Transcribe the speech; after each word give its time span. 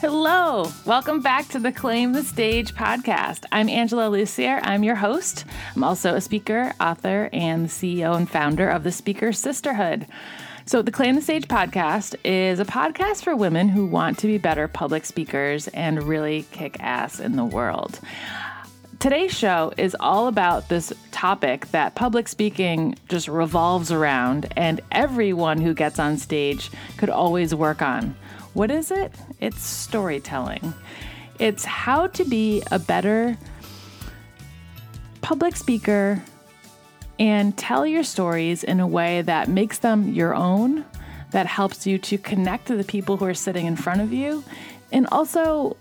Hello, 0.00 0.66
welcome 0.86 1.20
back 1.20 1.46
to 1.48 1.58
the 1.58 1.72
Claim 1.72 2.14
the 2.14 2.24
Stage 2.24 2.74
podcast. 2.74 3.44
I'm 3.52 3.68
Angela 3.68 4.04
Lussier. 4.04 4.58
I'm 4.62 4.82
your 4.82 4.94
host. 4.94 5.44
I'm 5.76 5.84
also 5.84 6.14
a 6.14 6.22
speaker, 6.22 6.72
author, 6.80 7.28
and 7.34 7.68
CEO 7.68 8.16
and 8.16 8.26
founder 8.26 8.70
of 8.70 8.82
the 8.82 8.92
Speaker 8.92 9.30
Sisterhood. 9.34 10.06
So, 10.64 10.80
the 10.80 10.90
Claim 10.90 11.16
the 11.16 11.20
Stage 11.20 11.48
podcast 11.48 12.14
is 12.24 12.60
a 12.60 12.64
podcast 12.64 13.24
for 13.24 13.36
women 13.36 13.68
who 13.68 13.84
want 13.84 14.16
to 14.20 14.26
be 14.26 14.38
better 14.38 14.68
public 14.68 15.04
speakers 15.04 15.68
and 15.68 16.02
really 16.02 16.46
kick 16.50 16.78
ass 16.80 17.20
in 17.20 17.36
the 17.36 17.44
world. 17.44 18.00
Today's 19.00 19.36
show 19.36 19.70
is 19.76 19.94
all 20.00 20.28
about 20.28 20.70
this 20.70 20.94
topic 21.10 21.66
that 21.72 21.94
public 21.94 22.26
speaking 22.26 22.94
just 23.10 23.28
revolves 23.28 23.92
around, 23.92 24.50
and 24.56 24.80
everyone 24.92 25.60
who 25.60 25.74
gets 25.74 25.98
on 25.98 26.16
stage 26.16 26.70
could 26.96 27.10
always 27.10 27.54
work 27.54 27.82
on 27.82 28.16
what 28.54 28.70
is 28.70 28.90
it? 28.90 29.12
It's 29.40 29.62
storytelling. 29.62 30.74
It's 31.38 31.64
how 31.64 32.08
to 32.08 32.24
be 32.24 32.62
a 32.70 32.78
better 32.78 33.38
public 35.20 35.56
speaker 35.56 36.22
and 37.18 37.56
tell 37.56 37.86
your 37.86 38.02
stories 38.02 38.64
in 38.64 38.80
a 38.80 38.86
way 38.86 39.22
that 39.22 39.48
makes 39.48 39.78
them 39.78 40.12
your 40.12 40.34
own, 40.34 40.84
that 41.30 41.46
helps 41.46 41.86
you 41.86 41.98
to 41.98 42.18
connect 42.18 42.66
to 42.66 42.76
the 42.76 42.84
people 42.84 43.16
who 43.16 43.26
are 43.26 43.34
sitting 43.34 43.66
in 43.66 43.76
front 43.76 44.00
of 44.00 44.12
you, 44.12 44.42
and 44.90 45.06
also 45.12 45.76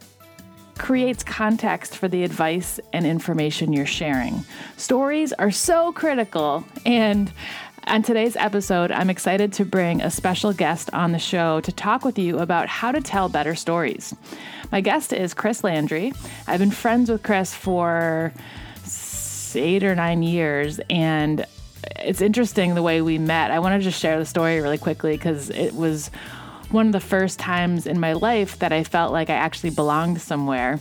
creates 0.77 1.23
context 1.23 1.95
for 1.95 2.07
the 2.07 2.23
advice 2.23 2.79
and 2.93 3.05
information 3.05 3.73
you're 3.73 3.85
sharing. 3.85 4.43
Stories 4.77 5.33
are 5.33 5.51
so 5.51 5.91
critical 5.91 6.63
and 6.85 7.31
on 7.87 8.03
today's 8.03 8.35
episode, 8.35 8.91
I'm 8.91 9.09
excited 9.09 9.53
to 9.53 9.65
bring 9.65 10.01
a 10.01 10.11
special 10.11 10.53
guest 10.53 10.89
on 10.93 11.11
the 11.11 11.19
show 11.19 11.59
to 11.61 11.71
talk 11.71 12.03
with 12.03 12.19
you 12.19 12.39
about 12.39 12.67
how 12.67 12.91
to 12.91 13.01
tell 13.01 13.29
better 13.29 13.55
stories. 13.55 14.15
My 14.71 14.81
guest 14.81 15.13
is 15.13 15.33
Chris 15.33 15.63
Landry. 15.63 16.13
I've 16.47 16.59
been 16.59 16.71
friends 16.71 17.09
with 17.09 17.23
Chris 17.23 17.53
for 17.53 18.33
eight 19.55 19.83
or 19.83 19.95
nine 19.95 20.23
years, 20.23 20.79
and 20.89 21.45
it's 21.97 22.21
interesting 22.21 22.75
the 22.75 22.83
way 22.83 23.01
we 23.01 23.17
met. 23.17 23.51
I 23.51 23.59
want 23.59 23.79
to 23.79 23.83
just 23.83 23.99
share 23.99 24.19
the 24.19 24.25
story 24.25 24.59
really 24.61 24.77
quickly 24.77 25.13
because 25.13 25.49
it 25.49 25.73
was 25.73 26.11
one 26.71 26.85
of 26.85 26.93
the 26.93 26.99
first 26.99 27.39
times 27.39 27.87
in 27.87 27.99
my 27.99 28.13
life 28.13 28.59
that 28.59 28.71
I 28.71 28.83
felt 28.83 29.11
like 29.11 29.29
I 29.29 29.35
actually 29.35 29.71
belonged 29.71 30.21
somewhere. 30.21 30.79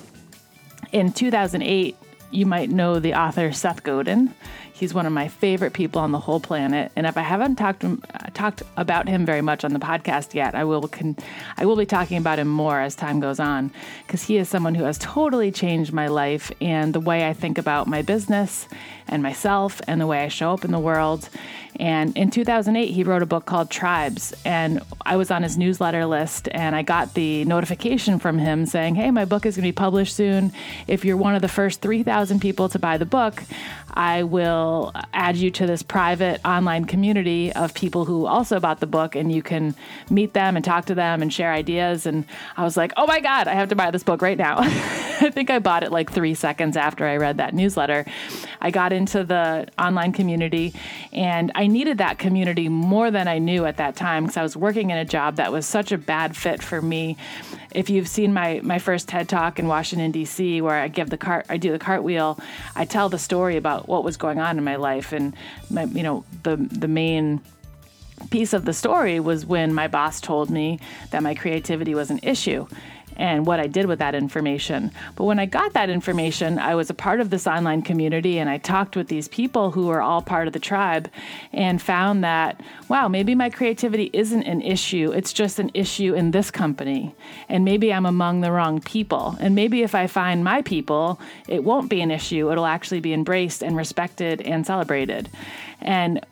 In 0.93 1.13
2008, 1.13 1.97
you 2.31 2.47
might 2.47 2.71
know 2.71 2.99
the 2.99 3.15
author 3.15 3.53
Seth 3.53 3.83
Godin. 3.83 4.35
He's 4.79 4.95
one 4.95 5.07
of 5.07 5.13
my 5.13 5.27
favorite 5.27 5.73
people 5.73 6.01
on 6.01 6.13
the 6.13 6.21
whole 6.21 6.39
planet, 6.39 6.93
and 6.95 7.05
if 7.05 7.17
I 7.17 7.23
haven't 7.23 7.57
talked 7.57 7.83
uh, 7.85 7.97
talked 8.33 8.63
about 8.77 9.09
him 9.09 9.27
very 9.27 9.43
much 9.43 9.65
on 9.65 9.73
the 9.73 9.81
podcast 9.81 10.35
yet, 10.35 10.55
I 10.55 10.63
will 10.63 10.87
con- 10.87 11.17
I 11.57 11.67
will 11.67 11.75
be 11.75 11.85
talking 11.85 12.17
about 12.17 12.39
him 12.39 12.47
more 12.47 12.81
as 12.81 12.95
time 12.95 13.19
goes 13.19 13.41
on 13.41 13.73
because 14.07 14.23
he 14.23 14.37
is 14.37 14.49
someone 14.49 14.77
who 14.77 14.85
has 14.85 14.97
totally 14.99 15.51
changed 15.51 15.93
my 15.93 16.07
life 16.07 16.53
and 16.61 16.95
the 16.95 17.01
way 17.01 17.27
I 17.27 17.33
think 17.33 17.59
about 17.59 17.89
my 17.89 18.03
business 18.03 18.69
and 19.09 19.23
myself 19.23 19.81
and 19.89 20.01
the 20.01 20.07
way 20.07 20.23
I 20.23 20.29
show 20.29 20.53
up 20.53 20.65
in 20.65 20.71
the 20.71 20.79
world. 20.79 21.29
And 21.81 22.17
in 22.17 22.31
2008, 22.31 22.91
he 22.91 23.05
wrote 23.05 23.23
a 23.23 23.27
book 23.27 23.47
called 23.47 23.71
Tribes. 23.71 24.35
And 24.45 24.83
I 25.07 25.17
was 25.17 25.31
on 25.31 25.43
his 25.43 25.57
newsletter 25.57 26.07
list 26.07 26.49
and 26.51 26.75
I 26.75 26.83
got 26.83 27.15
the 27.15 27.45
notification 27.45 28.19
from 28.19 28.39
him 28.39 28.67
saying, 28.67 28.97
Hey, 28.97 29.11
my 29.11 29.25
book 29.25 29.47
is 29.47 29.57
going 29.57 29.65
to 29.65 29.69
be 29.69 29.73
published 29.73 30.15
soon. 30.15 30.53
If 30.87 31.05
you're 31.05 31.17
one 31.17 31.35
of 31.35 31.43
the 31.43 31.49
first 31.49 31.81
3,000 31.81 32.41
people 32.41 32.69
to 32.71 32.79
buy 32.79 32.99
the 32.99 33.07
book, 33.07 33.43
I 33.95 34.25
will 34.25 34.68
add 35.13 35.37
you 35.37 35.51
to 35.51 35.67
this 35.67 35.83
private 35.83 36.41
online 36.45 36.85
community 36.85 37.53
of 37.53 37.75
people 37.75 38.05
who 38.05 38.27
also 38.27 38.61
bought 38.61 38.81
the 38.81 38.87
book 38.87 39.15
and 39.15 39.33
you 39.33 39.43
can 39.43 39.75
meet 40.11 40.33
them 40.33 40.57
and 40.57 40.65
talk 40.65 40.87
to 40.87 40.95
them 40.95 41.23
and 41.23 41.33
share 41.33 41.53
ideas. 41.53 42.07
And 42.07 42.25
I 42.57 42.65
was 42.65 42.77
like, 42.77 42.93
oh 42.97 43.07
my 43.07 43.21
God, 43.21 43.49
I 43.49 43.55
have 43.55 43.69
to 43.71 43.77
buy 43.77 43.91
this 43.91 44.03
book 44.03 44.23
right 44.23 44.39
now. 44.39 44.57
I 45.21 45.31
think 45.31 45.51
I 45.51 45.59
bought 45.59 45.83
it 45.83 45.91
like 45.91 46.13
three 46.13 46.35
seconds 46.35 46.77
after 46.77 47.05
I 47.05 47.17
read 47.17 47.39
that 47.39 47.55
newsletter. 47.55 48.05
I 48.61 48.71
got 48.71 48.93
into 48.93 49.25
the 49.25 49.69
online 49.79 50.13
community 50.13 50.75
and 51.13 51.51
I 51.55 51.67
needed 51.67 51.99
that 51.99 52.19
community 52.19 52.69
more 52.69 53.11
than 53.11 53.29
I 53.29 53.39
knew 53.39 53.65
at 53.65 53.79
that 53.79 53.97
time 53.97 54.25
because 54.25 54.37
I 54.37 54.43
was 54.43 54.57
working 54.57 54.91
in 54.91 54.99
a 54.99 55.05
job 55.05 55.37
that 55.37 55.53
was 55.53 55.67
such 55.67 55.93
a 55.93 55.99
bad 55.99 56.37
fit 56.37 56.63
for 56.63 56.81
me. 56.81 57.17
If 57.73 57.91
you've 57.91 58.09
seen 58.09 58.33
my, 58.33 58.61
my 58.63 58.79
first 58.79 59.09
TED 59.09 59.29
talk 59.29 59.59
in 59.59 59.67
Washington, 59.67 60.11
D.C., 60.11 60.61
where 60.63 60.77
I 60.77 60.89
give 60.89 61.11
the 61.11 61.19
cart, 61.19 61.47
I 61.49 61.57
do 61.59 61.71
the 61.71 61.79
cartwheel, 61.79 62.39
I 62.75 62.85
tell 62.85 63.09
the 63.09 63.19
story 63.19 63.57
about 63.57 63.89
what 63.89 64.05
was 64.05 64.17
going 64.17 64.39
on 64.39 64.58
in 64.59 64.65
my 64.65 64.77
life. 64.77 65.13
And 65.13 65.35
my, 65.71 65.85
you 65.85 66.03
know 66.03 66.25
the 66.43 66.57
the 66.57 66.89
main 66.89 67.41
piece 68.31 68.53
of 68.53 68.65
the 68.65 68.73
story 68.73 69.21
was 69.21 69.47
when 69.47 69.73
my 69.73 69.87
boss 69.89 70.21
told 70.21 70.51
me 70.51 70.81
that 71.11 71.23
my 71.23 71.35
creativity 71.35 71.95
was 71.95 72.11
an 72.11 72.19
issue 72.23 72.67
and 73.19 73.45
what 73.45 73.61
I 73.61 73.67
did 73.67 73.87
with 73.87 73.99
that 73.99 74.15
information. 74.15 74.93
But 75.17 75.25
when 75.25 75.39
I 75.39 75.47
got 75.47 75.73
that 75.75 75.91
information, 75.91 76.59
I 76.59 76.75
was 76.75 76.89
a 76.89 76.95
part 76.95 77.21
of 77.21 77.31
this 77.31 77.47
online 77.47 77.83
community 77.83 78.39
and 78.39 78.49
I 78.49 78.59
talked 78.59 78.97
with 78.97 79.09
these 79.09 79.29
people 79.29 79.73
who 79.73 79.91
are 79.91 80.01
all 80.01 80.23
part 80.23 80.47
of 80.47 80.53
the 80.53 80.61
tribe 80.61 81.11
and 81.53 81.83
found 81.83 82.23
that, 82.25 82.61
wow, 82.89 83.09
maybe 83.09 83.35
my 83.35 83.51
creativity 83.51 84.09
isn't 84.13 84.45
an 84.45 84.63
issue. 84.63 85.13
It's 85.13 85.33
just 85.33 85.59
an 85.59 85.71
issue 85.75 86.15
in 86.15 86.31
this 86.31 86.51
company. 86.51 87.15
And 87.49 87.65
maybe 87.65 87.93
I'm 87.93 88.07
among 88.07 88.41
the 88.41 88.53
wrong 88.53 88.81
people. 88.81 89.37
And 89.41 89.55
maybe 89.55 89.83
if 89.83 89.95
I 89.95 90.07
find 90.07 90.45
my 90.45 90.63
people, 90.63 91.21
it 91.49 91.65
won't 91.65 91.91
be 91.91 92.01
an 92.01 92.11
issue. 92.11 92.51
It'll 92.53 92.67
actually 92.67 93.01
be 93.01 93.13
embraced 93.13 93.63
and 93.63 93.77
respected 93.77 94.41
and 94.43 94.65
celebrated. 94.65 95.29
And 95.81 96.25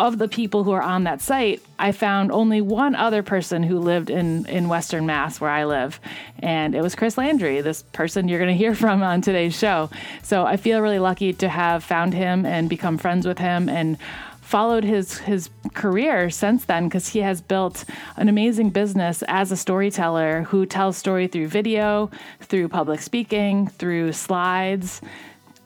of 0.00 0.18
the 0.18 0.28
people 0.28 0.64
who 0.64 0.70
are 0.70 0.82
on 0.82 1.04
that 1.04 1.20
site, 1.20 1.62
I 1.78 1.92
found 1.92 2.32
only 2.32 2.60
one 2.60 2.94
other 2.94 3.22
person 3.22 3.62
who 3.62 3.78
lived 3.78 4.10
in, 4.10 4.46
in 4.46 4.68
Western 4.68 5.06
Mass, 5.06 5.40
where 5.40 5.50
I 5.50 5.64
live, 5.64 6.00
and 6.38 6.74
it 6.74 6.82
was 6.82 6.94
Chris 6.94 7.18
Landry, 7.18 7.60
this 7.60 7.82
person 7.82 8.28
you're 8.28 8.38
going 8.38 8.52
to 8.52 8.56
hear 8.56 8.74
from 8.76 9.02
on 9.02 9.20
today's 9.20 9.58
show. 9.58 9.90
So 10.22 10.44
I 10.46 10.56
feel 10.56 10.80
really 10.80 10.98
lucky 10.98 11.32
to 11.34 11.48
have 11.48 11.84
found 11.84 12.14
him 12.14 12.46
and 12.46 12.68
become 12.68 12.98
friends 12.98 13.26
with 13.26 13.38
him 13.38 13.68
and 13.68 13.98
followed 14.40 14.82
his 14.82 15.18
his 15.18 15.50
career 15.74 16.30
since 16.30 16.64
then 16.64 16.88
because 16.88 17.08
he 17.08 17.18
has 17.18 17.42
built 17.42 17.84
an 18.16 18.30
amazing 18.30 18.70
business 18.70 19.22
as 19.28 19.52
a 19.52 19.56
storyteller 19.56 20.44
who 20.44 20.64
tells 20.64 20.96
story 20.96 21.26
through 21.26 21.46
video, 21.46 22.10
through 22.40 22.66
public 22.66 23.02
speaking, 23.02 23.68
through 23.68 24.10
slides, 24.10 25.02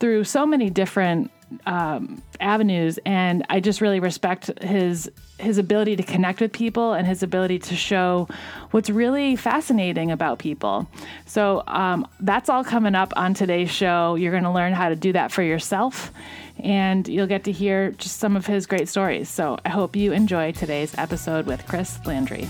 through 0.01 0.25
so 0.25 0.45
many 0.45 0.69
different 0.69 1.31
um, 1.65 2.21
avenues, 2.39 2.99
and 3.05 3.45
I 3.49 3.59
just 3.59 3.81
really 3.81 3.99
respect 3.99 4.63
his 4.63 5.09
his 5.39 5.57
ability 5.57 5.95
to 5.95 6.03
connect 6.03 6.39
with 6.39 6.51
people 6.51 6.93
and 6.93 7.05
his 7.05 7.23
ability 7.23 7.59
to 7.59 7.75
show 7.75 8.27
what's 8.71 8.89
really 8.89 9.35
fascinating 9.35 10.11
about 10.11 10.39
people. 10.39 10.87
So 11.25 11.63
um, 11.67 12.07
that's 12.19 12.49
all 12.49 12.63
coming 12.63 12.95
up 12.95 13.11
on 13.15 13.33
today's 13.33 13.71
show. 13.71 14.15
You're 14.15 14.31
going 14.31 14.43
to 14.43 14.51
learn 14.51 14.73
how 14.73 14.89
to 14.89 14.95
do 14.95 15.11
that 15.13 15.31
for 15.31 15.43
yourself, 15.43 16.11
and 16.59 17.07
you'll 17.07 17.27
get 17.27 17.43
to 17.45 17.51
hear 17.51 17.91
just 17.91 18.17
some 18.17 18.35
of 18.35 18.45
his 18.45 18.65
great 18.65 18.87
stories. 18.87 19.29
So 19.29 19.57
I 19.65 19.69
hope 19.69 19.95
you 19.95 20.13
enjoy 20.13 20.51
today's 20.51 20.97
episode 20.97 21.45
with 21.45 21.65
Chris 21.67 21.99
Landry. 22.05 22.47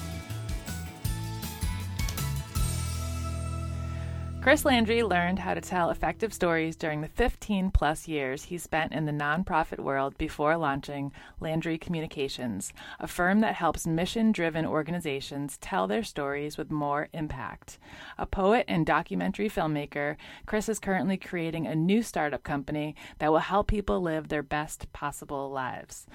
Chris 4.44 4.66
Landry 4.66 5.04
learned 5.04 5.40
how 5.40 5.54
to 5.54 5.62
tell 5.62 5.90
effective 5.90 6.34
stories 6.34 6.76
during 6.76 7.00
the 7.00 7.08
15 7.08 7.72
plus 7.72 8.10
years 8.10 8.44
he 8.44 8.58
spent 8.58 8.92
in 8.92 9.06
the 9.06 9.12
nonprofit 9.14 9.80
world 9.80 10.18
before 10.18 10.58
launching 10.58 11.14
Landry 11.40 11.78
Communications, 11.78 12.74
a 13.00 13.08
firm 13.08 13.40
that 13.40 13.56
helps 13.56 13.88
mission 13.88 14.34
driven 14.34 14.66
organizations 14.66 15.58
tell 15.60 15.88
their 15.88 16.04
stories 16.04 16.58
with 16.58 16.72
more 16.72 17.08
impact. 17.14 17.80
A 18.18 18.26
poet 18.26 18.66
and 18.68 18.86
documentary 18.86 19.50
filmmaker, 19.50 20.18
Chris 20.46 20.68
is 20.68 20.78
currently 20.78 21.16
creating 21.16 21.66
a 21.66 21.74
new 21.74 22.04
startup 22.04 22.44
company 22.44 22.98
that 23.20 23.32
will 23.32 23.40
help 23.40 23.68
people 23.68 24.02
live 24.02 24.28
their 24.28 24.44
best 24.44 24.92
possible 24.92 25.52
lives. 25.52 26.06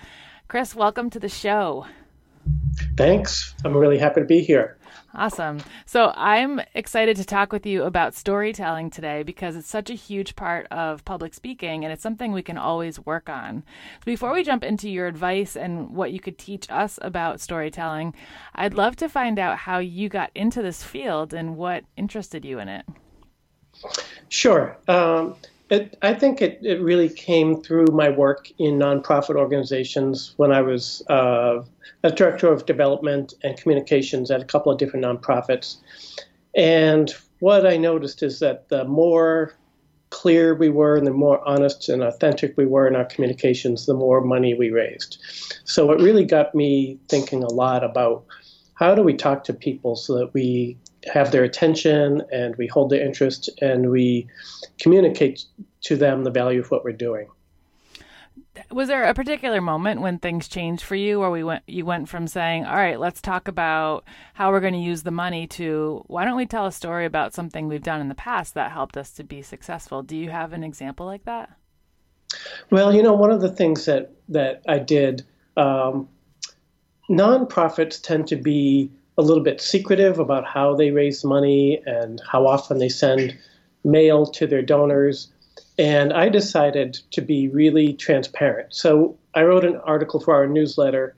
Chris, 0.48 0.74
welcome 0.74 1.08
to 1.08 1.18
the 1.18 1.30
show. 1.30 1.86
Thanks. 2.98 3.54
I'm 3.64 3.74
really 3.74 3.98
happy 3.98 4.20
to 4.20 4.26
be 4.26 4.40
here. 4.40 4.77
Awesome. 5.14 5.60
So 5.86 6.12
I'm 6.14 6.60
excited 6.74 7.16
to 7.16 7.24
talk 7.24 7.50
with 7.50 7.64
you 7.64 7.84
about 7.84 8.14
storytelling 8.14 8.90
today 8.90 9.22
because 9.22 9.56
it's 9.56 9.68
such 9.68 9.88
a 9.88 9.94
huge 9.94 10.36
part 10.36 10.66
of 10.70 11.04
public 11.04 11.32
speaking 11.32 11.82
and 11.82 11.92
it's 11.92 12.02
something 12.02 12.30
we 12.30 12.42
can 12.42 12.58
always 12.58 13.04
work 13.04 13.30
on. 13.30 13.64
Before 14.04 14.34
we 14.34 14.44
jump 14.44 14.62
into 14.62 14.90
your 14.90 15.06
advice 15.06 15.56
and 15.56 15.90
what 15.94 16.12
you 16.12 16.20
could 16.20 16.36
teach 16.36 16.70
us 16.70 16.98
about 17.00 17.40
storytelling, 17.40 18.14
I'd 18.54 18.74
love 18.74 18.96
to 18.96 19.08
find 19.08 19.38
out 19.38 19.58
how 19.58 19.78
you 19.78 20.10
got 20.10 20.30
into 20.34 20.60
this 20.60 20.82
field 20.82 21.32
and 21.32 21.56
what 21.56 21.84
interested 21.96 22.44
you 22.44 22.58
in 22.58 22.68
it. 22.68 22.84
Sure. 24.28 24.76
Um, 24.88 25.36
it, 25.70 25.98
I 26.02 26.14
think 26.14 26.40
it, 26.40 26.58
it 26.62 26.80
really 26.80 27.08
came 27.08 27.62
through 27.62 27.86
my 27.86 28.08
work 28.08 28.50
in 28.58 28.78
nonprofit 28.78 29.36
organizations 29.36 30.32
when 30.36 30.52
I 30.52 30.62
was 30.62 31.02
uh, 31.08 31.62
a 32.02 32.10
director 32.10 32.50
of 32.50 32.66
development 32.66 33.34
and 33.42 33.56
communications 33.56 34.30
at 34.30 34.40
a 34.40 34.44
couple 34.44 34.72
of 34.72 34.78
different 34.78 35.04
nonprofits. 35.04 35.76
And 36.56 37.14
what 37.40 37.66
I 37.66 37.76
noticed 37.76 38.22
is 38.22 38.40
that 38.40 38.68
the 38.68 38.84
more 38.84 39.54
clear 40.10 40.54
we 40.54 40.70
were 40.70 40.96
and 40.96 41.06
the 41.06 41.12
more 41.12 41.46
honest 41.46 41.88
and 41.90 42.02
authentic 42.02 42.56
we 42.56 42.64
were 42.64 42.88
in 42.88 42.96
our 42.96 43.04
communications, 43.04 43.84
the 43.84 43.94
more 43.94 44.22
money 44.22 44.54
we 44.54 44.70
raised. 44.70 45.18
So 45.64 45.92
it 45.92 46.00
really 46.00 46.24
got 46.24 46.54
me 46.54 46.98
thinking 47.08 47.42
a 47.42 47.52
lot 47.52 47.84
about 47.84 48.24
how 48.74 48.94
do 48.94 49.02
we 49.02 49.14
talk 49.14 49.44
to 49.44 49.52
people 49.52 49.96
so 49.96 50.16
that 50.16 50.32
we 50.32 50.78
have 51.08 51.32
their 51.32 51.44
attention 51.44 52.22
and 52.32 52.56
we 52.56 52.66
hold 52.66 52.90
their 52.90 53.04
interest 53.04 53.50
and 53.60 53.90
we 53.90 54.26
communicate 54.78 55.44
to 55.82 55.96
them 55.96 56.24
the 56.24 56.30
value 56.30 56.60
of 56.60 56.70
what 56.70 56.84
we're 56.84 56.92
doing. 56.92 57.28
Was 58.72 58.88
there 58.88 59.04
a 59.04 59.14
particular 59.14 59.60
moment 59.60 60.00
when 60.00 60.18
things 60.18 60.48
changed 60.48 60.82
for 60.82 60.96
you 60.96 61.20
where 61.20 61.30
we 61.30 61.44
went 61.44 61.62
you 61.68 61.84
went 61.84 62.08
from 62.08 62.26
saying, 62.26 62.64
"All 62.64 62.74
right, 62.74 62.98
let's 62.98 63.20
talk 63.20 63.46
about 63.46 64.04
how 64.34 64.50
we're 64.50 64.60
going 64.60 64.74
to 64.74 64.80
use 64.80 65.04
the 65.04 65.12
money" 65.12 65.46
to 65.48 66.02
"Why 66.08 66.24
don't 66.24 66.36
we 66.36 66.46
tell 66.46 66.66
a 66.66 66.72
story 66.72 67.06
about 67.06 67.34
something 67.34 67.68
we've 67.68 67.82
done 67.82 68.00
in 68.00 68.08
the 68.08 68.16
past 68.16 68.54
that 68.54 68.72
helped 68.72 68.96
us 68.96 69.12
to 69.12 69.24
be 69.24 69.42
successful?" 69.42 70.02
Do 70.02 70.16
you 70.16 70.30
have 70.30 70.52
an 70.52 70.64
example 70.64 71.06
like 71.06 71.24
that? 71.24 71.50
Well, 72.70 72.92
you 72.92 73.02
know, 73.02 73.14
one 73.14 73.30
of 73.30 73.40
the 73.40 73.50
things 73.50 73.84
that 73.84 74.12
that 74.28 74.62
I 74.66 74.78
did 74.80 75.24
um, 75.56 76.08
nonprofits 77.08 78.02
tend 78.02 78.26
to 78.28 78.36
be 78.36 78.90
a 79.18 79.22
little 79.22 79.42
bit 79.42 79.60
secretive 79.60 80.20
about 80.20 80.46
how 80.46 80.74
they 80.74 80.92
raise 80.92 81.24
money 81.24 81.82
and 81.84 82.22
how 82.30 82.46
often 82.46 82.78
they 82.78 82.88
send 82.88 83.36
mail 83.84 84.24
to 84.24 84.46
their 84.46 84.62
donors. 84.62 85.32
And 85.76 86.12
I 86.12 86.28
decided 86.28 86.94
to 87.10 87.20
be 87.20 87.48
really 87.48 87.92
transparent. 87.92 88.72
So 88.72 89.18
I 89.34 89.42
wrote 89.42 89.64
an 89.64 89.76
article 89.84 90.20
for 90.20 90.34
our 90.34 90.46
newsletter 90.46 91.16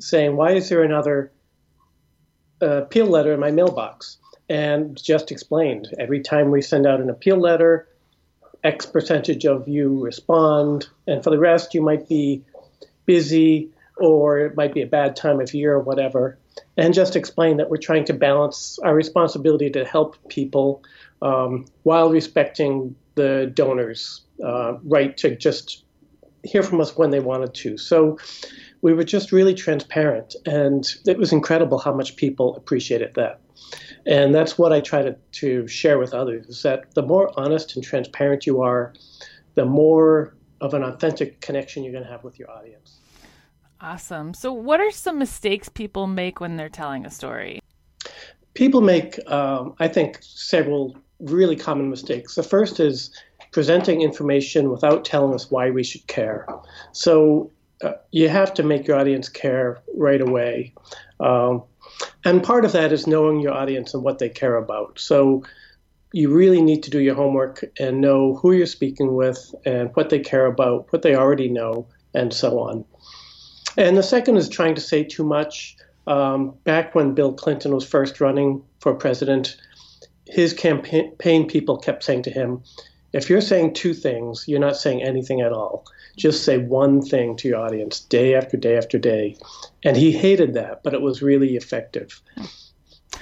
saying, 0.00 0.36
Why 0.36 0.52
is 0.52 0.68
there 0.68 0.82
another 0.82 1.32
uh, 2.60 2.82
appeal 2.82 3.06
letter 3.06 3.32
in 3.32 3.40
my 3.40 3.52
mailbox? 3.52 4.18
And 4.48 5.00
just 5.00 5.30
explained 5.30 5.94
every 5.98 6.20
time 6.20 6.50
we 6.50 6.60
send 6.60 6.86
out 6.86 7.00
an 7.00 7.10
appeal 7.10 7.38
letter, 7.38 7.88
X 8.64 8.84
percentage 8.86 9.44
of 9.44 9.68
you 9.68 10.02
respond. 10.02 10.88
And 11.06 11.22
for 11.22 11.30
the 11.30 11.38
rest, 11.38 11.74
you 11.74 11.82
might 11.82 12.08
be 12.08 12.42
busy 13.06 13.70
or 13.98 14.38
it 14.38 14.56
might 14.56 14.74
be 14.74 14.82
a 14.82 14.86
bad 14.86 15.16
time 15.16 15.40
of 15.40 15.52
year 15.54 15.74
or 15.74 15.80
whatever, 15.80 16.38
and 16.76 16.94
just 16.94 17.16
explain 17.16 17.56
that 17.56 17.70
we're 17.70 17.76
trying 17.76 18.04
to 18.06 18.12
balance 18.12 18.78
our 18.84 18.94
responsibility 18.94 19.70
to 19.70 19.84
help 19.84 20.16
people 20.28 20.82
um, 21.22 21.64
while 21.82 22.10
respecting 22.10 22.94
the 23.14 23.50
donors' 23.54 24.22
uh, 24.44 24.74
right 24.84 25.16
to 25.16 25.36
just 25.36 25.84
hear 26.44 26.62
from 26.62 26.80
us 26.80 26.96
when 26.96 27.10
they 27.10 27.20
wanted 27.20 27.52
to. 27.52 27.76
So 27.76 28.18
we 28.80 28.92
were 28.92 29.04
just 29.04 29.32
really 29.32 29.54
transparent, 29.54 30.36
and 30.46 30.86
it 31.06 31.18
was 31.18 31.32
incredible 31.32 31.78
how 31.78 31.92
much 31.92 32.16
people 32.16 32.56
appreciated 32.56 33.14
that. 33.14 33.40
And 34.06 34.34
that's 34.34 34.56
what 34.56 34.72
I 34.72 34.80
try 34.80 35.02
to, 35.02 35.16
to 35.32 35.66
share 35.66 35.98
with 35.98 36.14
others 36.14 36.46
is 36.46 36.62
that 36.62 36.94
the 36.94 37.02
more 37.02 37.32
honest 37.36 37.74
and 37.74 37.84
transparent 37.84 38.46
you 38.46 38.62
are, 38.62 38.94
the 39.54 39.64
more 39.64 40.34
of 40.60 40.74
an 40.74 40.82
authentic 40.82 41.40
connection 41.40 41.82
you're 41.84 41.92
going 41.92 42.04
to 42.04 42.10
have 42.10 42.24
with 42.24 42.38
your 42.38 42.50
audience. 42.50 42.98
Awesome. 43.80 44.34
So, 44.34 44.52
what 44.52 44.80
are 44.80 44.90
some 44.90 45.18
mistakes 45.18 45.68
people 45.68 46.06
make 46.06 46.40
when 46.40 46.56
they're 46.56 46.68
telling 46.68 47.06
a 47.06 47.10
story? 47.10 47.60
People 48.54 48.80
make, 48.80 49.18
um, 49.30 49.74
I 49.78 49.86
think, 49.86 50.18
several 50.20 50.96
really 51.20 51.54
common 51.54 51.88
mistakes. 51.88 52.34
The 52.34 52.42
first 52.42 52.80
is 52.80 53.10
presenting 53.52 54.02
information 54.02 54.70
without 54.70 55.04
telling 55.04 55.32
us 55.32 55.50
why 55.50 55.70
we 55.70 55.84
should 55.84 56.06
care. 56.08 56.46
So, 56.92 57.52
uh, 57.82 57.92
you 58.10 58.28
have 58.28 58.52
to 58.54 58.64
make 58.64 58.88
your 58.88 58.98
audience 58.98 59.28
care 59.28 59.78
right 59.94 60.20
away. 60.20 60.74
Um, 61.20 61.62
and 62.24 62.42
part 62.42 62.64
of 62.64 62.72
that 62.72 62.92
is 62.92 63.06
knowing 63.06 63.40
your 63.40 63.52
audience 63.52 63.94
and 63.94 64.02
what 64.02 64.18
they 64.18 64.28
care 64.28 64.56
about. 64.56 64.98
So, 64.98 65.44
you 66.12 66.34
really 66.34 66.62
need 66.62 66.82
to 66.82 66.90
do 66.90 67.00
your 67.00 67.14
homework 67.14 67.64
and 67.78 68.00
know 68.00 68.34
who 68.36 68.52
you're 68.52 68.66
speaking 68.66 69.14
with 69.14 69.54
and 69.64 69.90
what 69.94 70.10
they 70.10 70.18
care 70.18 70.46
about, 70.46 70.92
what 70.92 71.02
they 71.02 71.14
already 71.14 71.48
know, 71.48 71.86
and 72.14 72.32
so 72.32 72.58
on. 72.58 72.84
And 73.78 73.96
the 73.96 74.02
second 74.02 74.36
is 74.36 74.48
trying 74.48 74.74
to 74.74 74.80
say 74.80 75.04
too 75.04 75.22
much. 75.22 75.76
Um, 76.08 76.54
back 76.64 76.96
when 76.96 77.14
Bill 77.14 77.32
Clinton 77.32 77.72
was 77.72 77.86
first 77.86 78.20
running 78.20 78.64
for 78.80 78.92
president, 78.92 79.56
his 80.26 80.52
campaign 80.52 81.46
people 81.46 81.78
kept 81.78 82.02
saying 82.02 82.24
to 82.24 82.30
him, 82.30 82.62
if 83.12 83.30
you're 83.30 83.40
saying 83.40 83.74
two 83.74 83.94
things, 83.94 84.46
you're 84.48 84.58
not 84.58 84.76
saying 84.76 85.02
anything 85.02 85.42
at 85.42 85.52
all. 85.52 85.86
Just 86.16 86.44
say 86.44 86.58
one 86.58 87.00
thing 87.00 87.36
to 87.36 87.48
your 87.48 87.60
audience 87.60 88.00
day 88.00 88.34
after 88.34 88.56
day 88.56 88.76
after 88.76 88.98
day. 88.98 89.36
And 89.84 89.96
he 89.96 90.10
hated 90.10 90.54
that, 90.54 90.82
but 90.82 90.92
it 90.92 91.00
was 91.00 91.22
really 91.22 91.54
effective. 91.54 92.20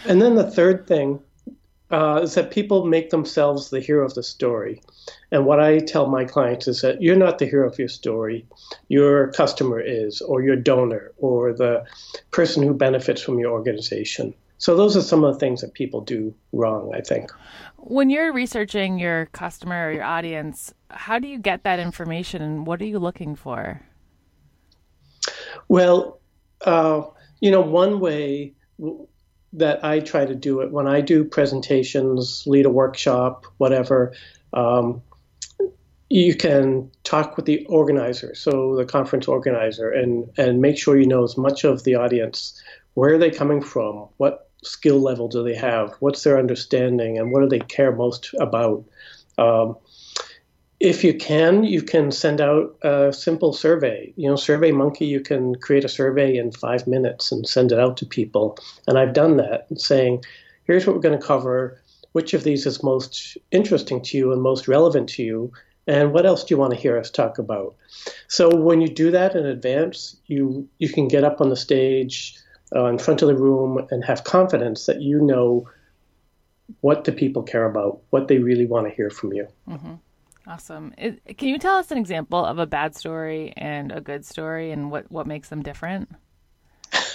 And 0.07 0.23
then 0.23 0.37
the 0.37 0.51
third 0.51 0.87
thing 0.87 1.21
uh, 1.91 2.21
is 2.23 2.35
that 2.35 2.51
people 2.51 2.85
make 2.85 3.11
themselves 3.11 3.71
the 3.71 3.81
hero 3.81 4.05
of 4.05 4.15
the 4.15 4.23
story. 4.23 4.83
And 5.31 5.47
what 5.47 5.61
I 5.61 5.79
tell 5.79 6.07
my 6.09 6.25
clients 6.25 6.67
is 6.67 6.81
that 6.83 7.01
you're 7.01 7.17
not 7.17 7.39
the 7.39 7.47
hero 7.47 7.69
of 7.69 7.79
your 7.79 7.89
story. 7.89 8.47
Your 8.89 9.33
customer 9.33 9.81
is, 9.81 10.21
or 10.21 10.43
your 10.43 10.57
donor, 10.57 11.13
or 11.19 11.53
the 11.53 11.85
person 12.31 12.63
who 12.63 12.75
benefits 12.75 13.23
from 13.23 13.39
your 13.39 13.53
organization. 13.53 14.35
So 14.59 14.75
those 14.75 14.97
are 14.97 15.03
some 15.03 15.23
of 15.23 15.35
the 15.35 15.39
things 15.39 15.61
that 15.61 15.75
people 15.75 16.01
do 16.01 16.35
wrong, 16.53 16.93
I 16.95 17.03
think. 17.03 17.31
When 17.77 18.11
you're 18.11 18.33
researching 18.33 18.99
your 18.99 19.27
customer 19.27 19.89
or 19.89 19.93
your 19.93 20.03
audience, 20.03 20.73
how 20.91 21.19
do 21.19 21.29
you 21.29 21.39
get 21.39 21.63
that 21.65 21.79
information 21.79 22.43
and 22.43 22.67
what 22.67 22.81
are 22.81 22.87
you 22.87 22.99
looking 22.99 23.37
for? 23.37 23.83
Well, 25.69 26.21
uh, 26.63 27.03
you 27.41 27.51
know, 27.51 27.61
one 27.61 28.01
way 28.01 28.55
that 29.53 29.85
I 29.85 30.01
try 30.01 30.25
to 30.25 30.35
do 30.35 30.61
it 30.61 30.71
when 30.71 30.87
I 30.87 31.01
do 31.01 31.25
presentations, 31.25 32.45
lead 32.47 32.67
a 32.67 32.71
workshop, 32.71 33.47
whatever. 33.59 34.13
Um, 34.53 35.03
you 36.09 36.35
can 36.35 36.91
talk 37.05 37.37
with 37.37 37.47
the 37.47 37.65
organizer, 37.67 38.35
so 38.35 38.77
the 38.77 38.85
conference 38.85 39.27
organizer, 39.27 39.91
and 39.91 40.29
and 40.39 40.61
make 40.61 40.79
sure 40.79 40.99
you 40.99 41.07
know 41.07 41.25
as 41.25 41.37
much 41.37 41.65
of 41.65 41.85
the 41.85 41.95
audience. 41.95 42.61
Where 42.95 43.15
are 43.15 43.19
they 43.19 43.31
coming 43.31 43.61
from? 43.61 44.09
What 44.17 44.49
skill 44.63 45.01
level 45.01 45.29
do 45.29 45.43
they 45.43 45.55
have? 45.55 45.95
What's 46.01 46.23
their 46.23 46.39
understanding, 46.39 47.19
and 47.19 47.33
what 47.33 47.41
do 47.41 47.49
they 47.49 47.61
care 47.61 47.95
most 47.95 48.35
about? 48.39 48.85
Um, 49.39 49.77
if 50.87 51.03
you 51.03 51.13
can, 51.13 51.65
you 51.65 51.83
can 51.83 52.13
send 52.13 52.41
out 52.41 52.77
a 52.83 53.13
simple 53.13 53.53
survey. 53.53 54.13
You 54.15 54.31
know, 54.31 54.37
Survey 54.37 54.71
Monkey, 54.71 55.07
you 55.07 55.19
can 55.19 55.57
create 55.57 55.85
a 55.85 55.89
survey 55.89 56.37
in 56.37 56.53
five 56.53 56.87
minutes 56.87 57.33
and 57.33 57.45
send 57.45 57.73
it 57.73 57.81
out 57.81 57.97
to 57.97 58.07
people. 58.07 58.57
And 58.87 58.97
I've 58.97 59.13
done 59.13 59.37
that, 59.39 59.67
saying, 59.75 60.25
here's 60.63 60.87
what 60.87 60.95
we're 60.95 61.03
going 61.03 61.19
to 61.19 61.27
cover. 61.27 61.83
Which 62.13 62.35
of 62.35 62.45
these 62.45 62.67
is 62.67 62.85
most 62.85 63.37
interesting 63.51 64.01
to 64.03 64.17
you 64.17 64.33
and 64.33 64.41
most 64.41 64.69
relevant 64.69 65.09
to 65.11 65.25
you? 65.25 65.53
And 65.89 66.13
what 66.13 66.25
else 66.25 66.45
do 66.45 66.55
you 66.55 66.59
want 66.59 66.73
to 66.73 66.79
hear 66.79 66.97
us 66.97 67.11
talk 67.11 67.39
about? 67.39 67.75
So 68.29 68.55
when 68.55 68.81
you 68.81 68.89
do 68.89 69.11
that 69.11 69.35
in 69.35 69.45
advance, 69.45 70.17
you 70.27 70.69
you 70.79 70.89
can 70.89 71.09
get 71.09 71.25
up 71.25 71.41
on 71.41 71.51
the 71.51 71.57
stage 71.57 72.37
uh, 72.75 72.87
in 72.87 72.99
front 72.99 73.23
of 73.23 73.29
the 73.29 73.37
room 73.37 73.87
and 73.91 74.05
have 74.05 74.23
confidence 74.23 74.87
that 74.87 75.03
you 75.03 75.21
know 75.21 75.69
what 76.81 77.05
the 77.05 77.13
people 77.13 77.43
care 77.43 77.67
about, 77.67 78.03
what 78.11 78.29
they 78.29 78.39
really 78.39 78.67
want 78.67 78.89
to 78.89 78.95
hear 78.95 79.11
from 79.11 79.33
you. 79.33 79.49
Mm-hmm. 79.69 79.95
Awesome. 80.49 80.93
can 81.37 81.49
you 81.49 81.59
tell 81.59 81.77
us 81.77 81.91
an 81.91 81.99
example 81.99 82.45
of 82.45 82.59
a 82.59 82.67
bad 82.67 82.95
story 82.95 83.53
and 83.57 83.91
a 83.91 84.01
good 84.01 84.25
story 84.25 84.71
and 84.71 84.91
what, 84.91 85.11
what 85.11 85.27
makes 85.27 85.49
them 85.49 85.63
different? 85.63 86.09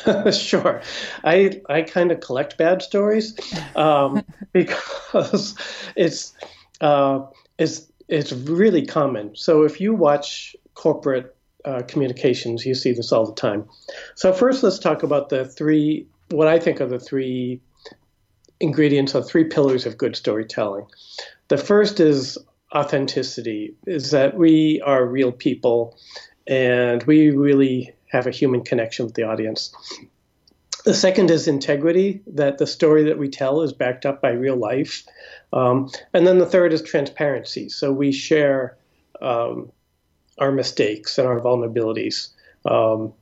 sure. 0.32 0.82
I 1.24 1.62
I 1.70 1.84
kind 1.84 2.12
of 2.12 2.20
collect 2.20 2.58
bad 2.58 2.82
stories 2.82 3.38
um, 3.76 4.24
because 4.54 5.56
it's 5.96 6.34
uh, 6.82 7.26
it's 7.58 7.92
it's 8.08 8.32
really 8.34 8.86
common. 8.86 9.36
So 9.36 9.64
if 9.64 9.80
you 9.80 9.94
watch 9.94 10.56
corporate 10.74 11.36
uh, 11.66 11.84
communications, 11.88 12.66
you 12.66 12.76
see 12.76 12.92
this 12.92 13.12
all 13.12 13.26
the 13.26 13.36
time. 13.36 13.66
So 14.16 14.34
first, 14.34 14.64
let's 14.64 14.80
talk 14.80 15.04
about 15.04 15.30
the 15.30 15.46
three 15.46 16.08
what 16.30 16.48
I 16.48 16.60
think 16.60 16.82
are 16.82 16.88
the 16.88 17.00
three 17.00 17.62
ingredients 18.60 19.16
or 19.16 19.24
three 19.24 19.44
pillars 19.44 19.86
of 19.86 19.98
good 19.98 20.16
storytelling. 20.16 20.86
The 21.48 21.58
first 21.58 22.00
is 22.00 22.38
authenticity 22.75 23.75
is 23.86 24.12
that 24.12 24.36
we 24.36 24.82
are 24.82 25.06
real 25.06 25.32
people 25.32 25.98
and 26.48 27.04
we 27.04 27.32
really 27.32 27.94
have 28.08 28.28
a 28.28 28.32
human 28.32 28.63
connection 28.63 29.06
with 29.06 29.16
the 29.16 29.24
audience. 29.24 29.74
The 30.84 30.94
second 30.94 31.30
is 31.30 31.48
integrity, 31.48 32.22
that 32.28 32.58
the 32.58 32.66
story 32.66 33.04
that 33.04 33.20
we 33.20 33.30
tell 33.30 33.62
is 33.62 33.72
backed 33.72 34.06
up 34.06 34.22
by 34.22 34.32
real 34.32 34.56
life. 34.56 35.04
Um, 35.54 35.92
and 36.13 36.25
then 36.25 36.40
the 36.40 36.46
third 36.46 36.74
is 36.74 36.82
transparency. 36.82 37.70
So 37.70 37.92
we 37.92 38.12
share 38.12 38.78
um, 39.22 39.72
our 40.40 40.51
mistakes 40.51 41.18
and 41.18 41.28
our 41.28 41.40
vulnerabilities. 41.40 42.30
Um, 42.66 43.13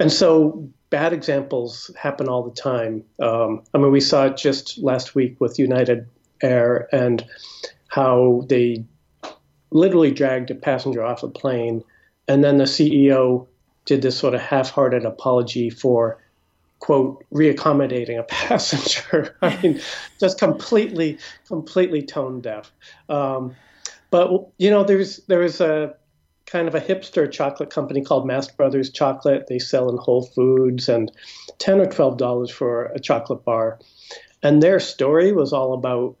and 0.00 0.10
so 0.10 0.68
bad 0.90 1.12
examples 1.12 1.90
happen 2.00 2.28
all 2.28 2.42
the 2.42 2.54
time. 2.54 3.04
Um, 3.20 3.62
I 3.74 3.78
mean, 3.78 3.92
we 3.92 4.00
saw 4.00 4.26
it 4.26 4.36
just 4.36 4.78
last 4.78 5.14
week 5.14 5.40
with 5.40 5.58
United 5.58 6.08
Air 6.42 6.88
and 6.92 7.24
how 7.88 8.44
they 8.48 8.84
literally 9.72 10.10
dragged 10.10 10.50
a 10.50 10.54
passenger 10.54 11.02
off 11.02 11.22
a 11.22 11.28
plane. 11.28 11.82
And 12.28 12.44
then 12.44 12.58
the 12.58 12.64
CEO 12.64 13.46
did 13.84 14.02
this 14.02 14.16
sort 14.16 14.34
of 14.34 14.40
half 14.40 14.70
hearted 14.70 15.04
apology 15.04 15.70
for, 15.70 16.22
quote, 16.78 17.24
reaccommodating 17.32 18.18
a 18.18 18.22
passenger. 18.28 19.36
I 19.42 19.60
mean, 19.62 19.80
just 20.20 20.38
completely, 20.38 21.18
completely 21.46 22.02
tone 22.02 22.40
deaf. 22.40 22.70
Um, 23.08 23.56
but, 24.10 24.30
you 24.58 24.70
know, 24.70 24.84
there's, 24.84 25.18
there's 25.26 25.60
a 25.60 25.94
kind 26.46 26.68
of 26.68 26.74
a 26.74 26.80
hipster 26.80 27.30
chocolate 27.30 27.70
company 27.70 28.02
called 28.02 28.26
Mast 28.26 28.56
Brothers 28.58 28.90
Chocolate. 28.90 29.46
They 29.48 29.58
sell 29.58 29.88
in 29.88 29.96
Whole 29.96 30.26
Foods 30.26 30.88
and 30.88 31.10
10 31.58 31.80
or 31.80 31.86
$12 31.86 32.50
for 32.50 32.84
a 32.86 33.00
chocolate 33.00 33.44
bar. 33.44 33.78
And 34.42 34.62
their 34.62 34.78
story 34.78 35.32
was 35.32 35.52
all 35.52 35.72
about 35.72 36.16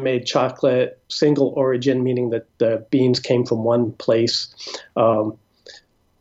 handmade 0.00 0.26
chocolate, 0.26 0.98
single 1.08 1.48
origin, 1.56 2.02
meaning 2.02 2.30
that 2.30 2.46
the 2.58 2.84
beans 2.90 3.20
came 3.20 3.44
from 3.44 3.64
one 3.64 3.92
place. 3.92 4.54
Um, 4.96 5.36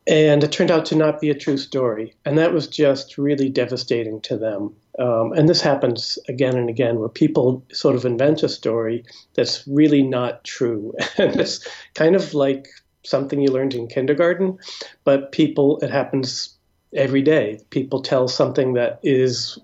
and 0.08 0.44
it 0.44 0.52
turned 0.52 0.72
out 0.72 0.86
to 0.88 0.96
not 0.96 1.22
be 1.22 1.30
a 1.30 1.36
true 1.36 1.58
story. 1.58 2.14
And 2.26 2.38
that 2.38 2.54
was 2.54 2.68
just 2.68 3.18
really 3.18 3.48
devastating 3.50 4.22
to 4.22 4.38
them. 4.38 4.74
Um, 4.98 5.32
and 5.34 5.48
this 5.48 5.62
happens 5.62 6.20
again 6.28 6.58
and 6.58 6.68
again 6.68 7.00
where 7.00 7.10
people 7.10 7.64
sort 7.72 7.96
of 7.96 8.06
invent 8.06 8.44
a 8.44 8.50
story 8.50 9.06
that's 9.36 9.66
really 9.68 10.02
not 10.02 10.44
true. 10.44 10.94
and 11.18 11.40
it's 11.40 11.66
kind 11.94 12.16
of 12.16 12.34
like 12.34 12.68
something 13.04 13.40
you 13.40 13.50
learned 13.50 13.76
in 13.76 13.88
kindergarten, 13.88 14.58
but 15.06 15.32
people, 15.32 15.80
it 15.82 15.90
happens 15.90 16.58
every 16.94 17.22
day. 17.22 17.62
People 17.70 18.02
tell 18.02 18.28
something 18.28 18.74
that 18.74 19.00
is 19.04 19.58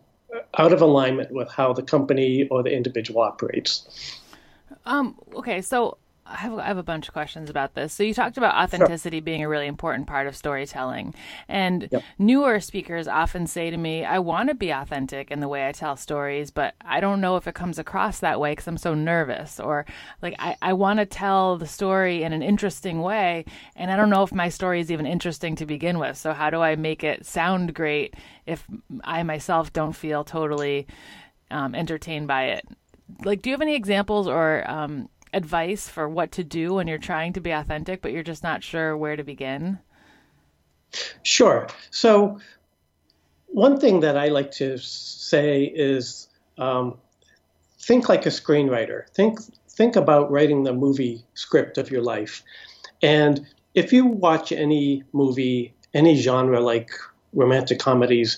out 0.58 0.74
of 0.74 0.82
alignment 0.82 1.32
with 1.32 1.50
how 1.50 1.74
the 1.74 1.84
company 1.84 2.48
or 2.50 2.64
the 2.64 2.72
individual 2.74 3.22
operates. 3.22 4.20
Um, 4.86 5.20
okay, 5.36 5.62
so 5.62 5.98
I 6.28 6.38
have, 6.38 6.58
I 6.58 6.66
have 6.66 6.78
a 6.78 6.84
bunch 6.84 7.08
of 7.08 7.14
questions 7.14 7.52
about 7.52 7.76
this. 7.76 7.94
So 7.94 8.02
you 8.02 8.14
talked 8.14 8.38
about 8.38 8.56
authenticity 8.56 9.18
sure. 9.18 9.24
being 9.24 9.44
a 9.44 9.50
really 9.50 9.68
important 9.68 10.08
part 10.08 10.26
of 10.26 10.36
storytelling, 10.36 11.14
and 11.48 11.88
yep. 11.92 12.04
newer 12.18 12.60
speakers 12.60 13.08
often 13.08 13.46
say 13.46 13.70
to 13.70 13.78
me, 13.78 14.04
"I 14.04 14.18
want 14.18 14.50
to 14.50 14.56
be 14.56 14.72
authentic 14.72 15.30
in 15.30 15.40
the 15.40 15.48
way 15.48 15.68
I 15.68 15.72
tell 15.72 15.96
stories, 15.96 16.50
but 16.50 16.74
I 16.82 17.00
don't 17.00 17.22
know 17.22 17.38
if 17.38 17.48
it 17.48 17.54
comes 17.54 17.78
across 17.78 18.20
that 18.20 18.40
way 18.40 18.54
because 18.54 18.68
I'm 18.68 18.78
so 18.78 18.96
nervous, 18.96 19.60
or 19.60 19.86
like 20.24 20.36
I, 20.40 20.58
I 20.62 20.74
want 20.74 21.00
to 21.00 21.06
tell 21.06 21.58
the 21.58 21.68
story 21.68 22.24
in 22.24 22.34
an 22.34 22.42
interesting 22.42 23.02
way, 23.04 23.46
and 23.76 23.92
I 23.92 23.96
don't 23.96 24.10
know 24.10 24.24
if 24.24 24.34
my 24.34 24.50
story 24.50 24.80
is 24.80 24.92
even 24.92 25.06
interesting 25.06 25.56
to 25.58 25.66
begin 25.66 26.00
with. 26.00 26.18
So 26.18 26.34
how 26.34 26.50
do 26.50 26.60
I 26.60 26.76
make 26.76 27.04
it 27.04 27.26
sound 27.26 27.76
great 27.76 28.16
if 28.48 28.66
I 29.04 29.22
myself 29.22 29.72
don't 29.74 29.94
feel 29.94 30.24
totally 30.24 30.88
um, 31.52 31.76
entertained 31.76 32.28
by 32.28 32.46
it?" 32.46 32.66
Like, 33.24 33.44
do 33.44 33.52
you 33.52 33.54
have 33.54 33.62
any 33.62 33.76
examples 33.76 34.28
or 34.28 34.68
um, 34.68 35.10
advice 35.36 35.90
for 35.90 36.08
what 36.10 36.32
to 36.32 36.44
do 36.44 36.74
when 36.76 36.88
you're 36.88 36.98
trying 36.98 37.34
to 37.34 37.42
be 37.42 37.52
authentic, 37.52 38.02
but 38.02 38.12
you're 38.12 38.24
just 38.24 38.42
not 38.42 38.64
sure 38.64 38.98
where 38.98 39.16
to 39.16 39.24
begin? 39.24 39.78
Sure. 41.24 41.68
So, 41.92 42.40
one 43.48 43.80
thing 43.80 44.00
that 44.00 44.18
I 44.18 44.30
like 44.30 44.52
to 44.52 44.78
say 44.78 45.66
is 45.66 46.30
um, 46.58 46.98
think 47.80 48.10
like 48.10 48.26
a 48.26 48.30
screenwriter. 48.30 49.10
Think 49.10 49.40
think 49.70 49.96
about 49.96 50.32
writing 50.32 50.64
the 50.64 50.74
movie 50.74 51.24
script 51.34 51.78
of 51.78 51.92
your 51.92 52.02
life. 52.02 52.44
And 53.02 53.46
if 53.74 53.92
you 53.92 54.06
watch 54.06 54.54
any 54.54 55.04
movie, 55.12 55.76
any 55.94 56.16
genre 56.16 56.62
like 56.62 56.90
romantic 57.34 57.80
comedies, 57.80 58.38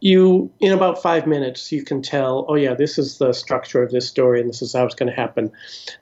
you 0.00 0.52
in 0.60 0.72
about 0.72 1.00
five 1.00 1.26
minutes 1.26 1.72
you 1.72 1.82
can 1.82 2.02
tell 2.02 2.44
oh 2.48 2.54
yeah 2.56 2.74
this 2.74 2.98
is 2.98 3.18
the 3.18 3.32
structure 3.32 3.82
of 3.82 3.90
this 3.90 4.08
story 4.08 4.40
and 4.40 4.48
this 4.48 4.62
is 4.62 4.72
how 4.72 4.84
it's 4.84 4.94
going 4.94 5.10
to 5.10 5.16
happen. 5.16 5.50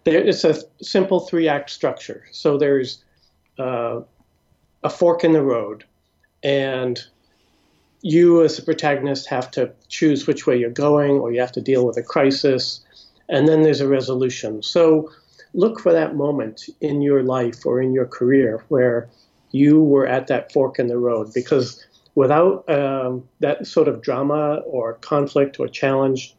There, 0.04 0.18
it's 0.18 0.44
a 0.44 0.62
simple 0.80 1.20
three 1.20 1.48
act 1.48 1.70
structure. 1.70 2.24
So 2.32 2.58
there's 2.58 3.02
uh, 3.58 4.00
a 4.82 4.90
fork 4.90 5.24
in 5.24 5.32
the 5.32 5.42
road 5.42 5.84
and 6.42 7.00
you 8.02 8.42
as 8.42 8.56
the 8.56 8.62
protagonist 8.62 9.28
have 9.28 9.50
to 9.52 9.72
choose 9.88 10.26
which 10.26 10.46
way 10.46 10.56
you're 10.56 10.70
going 10.70 11.12
or 11.12 11.32
you 11.32 11.40
have 11.40 11.52
to 11.52 11.60
deal 11.60 11.86
with 11.86 11.96
a 11.96 12.02
crisis 12.02 12.80
and 13.28 13.48
then 13.48 13.62
there's 13.62 13.80
a 13.80 13.88
resolution. 13.88 14.62
So 14.62 15.10
look 15.54 15.78
for 15.78 15.92
that 15.92 16.16
moment 16.16 16.68
in 16.80 17.02
your 17.02 17.22
life 17.22 17.64
or 17.64 17.80
in 17.80 17.92
your 17.92 18.06
career 18.06 18.64
where 18.68 19.08
you 19.52 19.82
were 19.82 20.06
at 20.06 20.26
that 20.26 20.50
fork 20.52 20.78
in 20.78 20.88
the 20.88 20.98
road 20.98 21.32
because 21.34 21.86
without 22.14 22.68
um, 22.68 23.28
that 23.40 23.66
sort 23.66 23.88
of 23.88 24.02
drama 24.02 24.56
or 24.66 24.94
conflict 24.94 25.58
or 25.58 25.68
challenge, 25.68 26.34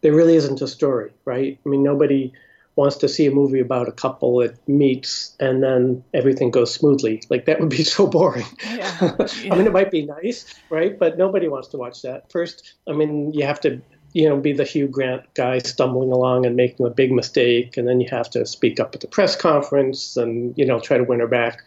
there 0.00 0.12
really 0.12 0.36
isn't 0.36 0.60
a 0.60 0.68
story, 0.68 1.12
right? 1.24 1.58
I 1.64 1.68
mean, 1.68 1.82
nobody 1.82 2.32
wants 2.76 2.96
to 2.96 3.08
see 3.08 3.26
a 3.26 3.30
movie 3.30 3.60
about 3.60 3.88
a 3.88 3.92
couple 3.92 4.38
that 4.38 4.56
meets 4.68 5.36
and 5.38 5.62
then 5.62 6.02
everything 6.12 6.50
goes 6.50 6.74
smoothly. 6.74 7.22
Like 7.30 7.44
that 7.44 7.60
would 7.60 7.68
be 7.68 7.84
so 7.84 8.06
boring. 8.06 8.46
Yeah. 8.64 8.98
Yeah. 9.00 9.16
I 9.52 9.56
mean, 9.56 9.66
it 9.66 9.72
might 9.72 9.90
be 9.90 10.04
nice, 10.04 10.54
right? 10.70 10.98
But 10.98 11.16
nobody 11.16 11.48
wants 11.48 11.68
to 11.68 11.78
watch 11.78 12.02
that. 12.02 12.30
First, 12.30 12.74
I 12.88 12.92
mean, 12.92 13.32
you 13.32 13.46
have 13.46 13.60
to 13.60 13.80
you 14.14 14.28
know, 14.28 14.36
be 14.36 14.52
the 14.52 14.64
Hugh 14.64 14.86
Grant 14.86 15.22
guy 15.34 15.58
stumbling 15.58 16.12
along 16.12 16.46
and 16.46 16.54
making 16.54 16.86
a 16.86 16.90
big 16.90 17.12
mistake, 17.12 17.76
and 17.76 17.86
then 17.86 18.00
you 18.00 18.08
have 18.10 18.30
to 18.30 18.46
speak 18.46 18.80
up 18.80 18.94
at 18.94 19.00
the 19.00 19.08
press 19.08 19.36
conference 19.36 20.16
and 20.16 20.56
you 20.56 20.64
know 20.64 20.80
try 20.80 20.96
to 20.96 21.04
win 21.04 21.20
her 21.20 21.26
back, 21.26 21.58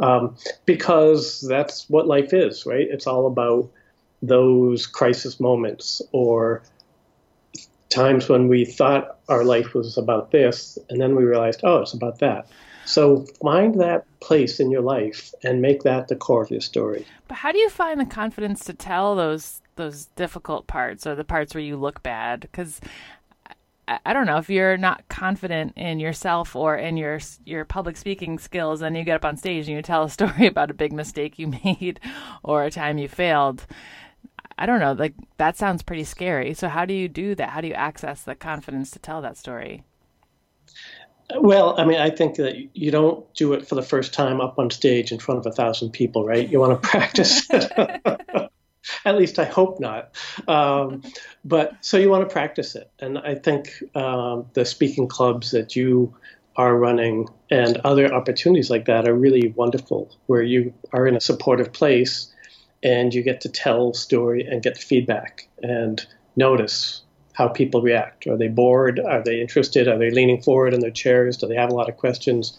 um, 0.00 0.36
because 0.66 1.40
that's 1.40 1.88
what 1.88 2.06
life 2.06 2.34
is, 2.34 2.66
right? 2.66 2.86
It's 2.90 3.06
all 3.06 3.26
about 3.26 3.70
those 4.20 4.86
crisis 4.86 5.38
moments 5.38 6.02
or 6.12 6.62
times 7.88 8.28
when 8.28 8.48
we 8.48 8.64
thought 8.64 9.18
our 9.28 9.44
life 9.44 9.72
was 9.72 9.96
about 9.96 10.32
this, 10.32 10.78
and 10.90 11.00
then 11.00 11.14
we 11.14 11.24
realized, 11.24 11.60
oh, 11.62 11.78
it's 11.78 11.94
about 11.94 12.18
that. 12.18 12.48
So 12.84 13.26
find 13.42 13.80
that 13.80 14.04
place 14.20 14.58
in 14.60 14.70
your 14.70 14.80
life 14.80 15.32
and 15.44 15.60
make 15.60 15.82
that 15.82 16.08
the 16.08 16.16
core 16.16 16.42
of 16.42 16.50
your 16.50 16.60
story. 16.60 17.06
But 17.28 17.38
how 17.38 17.52
do 17.52 17.58
you 17.58 17.68
find 17.68 18.00
the 18.00 18.06
confidence 18.06 18.64
to 18.64 18.72
tell 18.72 19.16
those 19.16 19.60
those 19.76 20.06
difficult 20.16 20.66
parts 20.66 21.06
or 21.06 21.14
the 21.14 21.24
parts 21.24 21.54
where 21.54 21.62
you 21.62 21.76
look 21.76 22.02
bad 22.02 22.40
because 22.40 22.80
I, 23.88 23.98
I 24.06 24.12
don't 24.12 24.26
know 24.26 24.38
if 24.38 24.50
you're 24.50 24.76
not 24.76 25.08
confident 25.08 25.74
in 25.76 26.00
yourself 26.00 26.56
or 26.56 26.76
in 26.76 26.96
your 26.96 27.20
your 27.44 27.64
public 27.64 27.96
speaking 27.96 28.38
skills 28.38 28.82
and 28.82 28.96
you 28.96 29.04
get 29.04 29.16
up 29.16 29.24
on 29.24 29.36
stage 29.36 29.68
and 29.68 29.76
you 29.76 29.82
tell 29.82 30.04
a 30.04 30.10
story 30.18 30.46
about 30.46 30.70
a 30.70 30.74
big 30.74 30.92
mistake 30.92 31.38
you 31.38 31.48
made 31.48 32.00
or 32.42 32.64
a 32.64 32.70
time 32.70 32.98
you 32.98 33.08
failed 33.08 33.66
I 34.58 34.66
don't 34.66 34.80
know 34.80 34.92
like 34.92 35.14
that 35.36 35.56
sounds 35.56 35.82
pretty 35.82 36.04
scary 36.04 36.54
so 36.54 36.68
how 36.68 36.84
do 36.84 36.94
you 36.94 37.08
do 37.08 37.34
that 37.36 37.50
how 37.50 37.60
do 37.60 37.68
you 37.68 37.74
access 37.74 38.22
the 38.22 38.34
confidence 38.34 38.90
to 38.92 38.98
tell 38.98 39.22
that 39.22 39.36
story 39.36 39.84
well, 41.34 41.78
I 41.78 41.84
mean, 41.84 41.98
I 41.98 42.10
think 42.10 42.36
that 42.36 42.76
you 42.76 42.90
don't 42.90 43.32
do 43.34 43.52
it 43.52 43.66
for 43.66 43.74
the 43.74 43.82
first 43.82 44.14
time 44.14 44.40
up 44.40 44.58
on 44.58 44.70
stage 44.70 45.10
in 45.10 45.18
front 45.18 45.40
of 45.40 45.46
a 45.46 45.52
thousand 45.52 45.90
people, 45.90 46.24
right? 46.24 46.48
You 46.48 46.60
want 46.60 46.80
to 46.80 46.88
practice 46.88 47.46
it. 47.50 48.45
At 49.04 49.16
least 49.16 49.38
I 49.38 49.44
hope 49.44 49.80
not. 49.80 50.14
Um, 50.48 51.02
but 51.44 51.76
so 51.80 51.96
you 51.96 52.10
want 52.10 52.28
to 52.28 52.32
practice 52.32 52.74
it. 52.74 52.90
And 52.98 53.18
I 53.18 53.34
think 53.34 53.82
um, 53.94 54.46
the 54.54 54.64
speaking 54.64 55.08
clubs 55.08 55.50
that 55.52 55.76
you 55.76 56.14
are 56.56 56.76
running 56.76 57.28
and 57.50 57.76
other 57.78 58.12
opportunities 58.12 58.70
like 58.70 58.86
that 58.86 59.06
are 59.06 59.14
really 59.14 59.52
wonderful, 59.56 60.16
where 60.26 60.42
you 60.42 60.72
are 60.92 61.06
in 61.06 61.16
a 61.16 61.20
supportive 61.20 61.72
place 61.72 62.32
and 62.82 63.12
you 63.12 63.22
get 63.22 63.42
to 63.42 63.48
tell 63.48 63.92
story 63.92 64.46
and 64.46 64.62
get 64.62 64.78
feedback 64.78 65.48
and 65.62 66.06
notice 66.36 67.02
how 67.32 67.48
people 67.48 67.82
react. 67.82 68.26
Are 68.26 68.38
they 68.38 68.48
bored? 68.48 68.98
Are 68.98 69.22
they 69.22 69.40
interested? 69.40 69.88
Are 69.88 69.98
they 69.98 70.10
leaning 70.10 70.40
forward 70.40 70.72
in 70.72 70.80
their 70.80 70.90
chairs? 70.90 71.36
Do 71.36 71.46
they 71.46 71.56
have 71.56 71.70
a 71.70 71.74
lot 71.74 71.90
of 71.90 71.98
questions? 71.98 72.56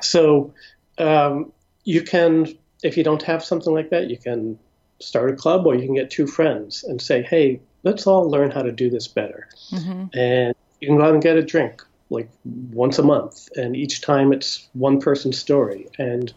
So 0.00 0.54
um, 0.96 1.52
you 1.84 2.02
can, 2.02 2.56
if 2.82 2.96
you 2.96 3.04
don't 3.04 3.22
have 3.22 3.44
something 3.44 3.72
like 3.72 3.90
that, 3.90 4.08
you 4.08 4.16
can 4.16 4.58
start 4.98 5.30
a 5.30 5.36
club 5.36 5.66
or 5.66 5.74
you 5.74 5.84
can 5.84 5.94
get 5.94 6.10
two 6.10 6.26
friends 6.26 6.84
and 6.84 7.00
say, 7.00 7.22
hey, 7.22 7.60
let's 7.82 8.06
all 8.06 8.30
learn 8.30 8.50
how 8.50 8.62
to 8.62 8.72
do 8.72 8.90
this 8.90 9.08
better. 9.08 9.48
Mm-hmm. 9.70 10.18
And 10.18 10.54
you 10.80 10.88
can 10.88 10.96
go 10.98 11.04
out 11.04 11.14
and 11.14 11.22
get 11.22 11.36
a 11.36 11.42
drink 11.42 11.82
like 12.10 12.28
once 12.44 12.98
a 12.98 13.02
month. 13.02 13.48
And 13.56 13.76
each 13.76 14.00
time 14.00 14.32
it's 14.32 14.68
one 14.72 15.00
person's 15.00 15.38
story. 15.38 15.88
And 15.98 16.32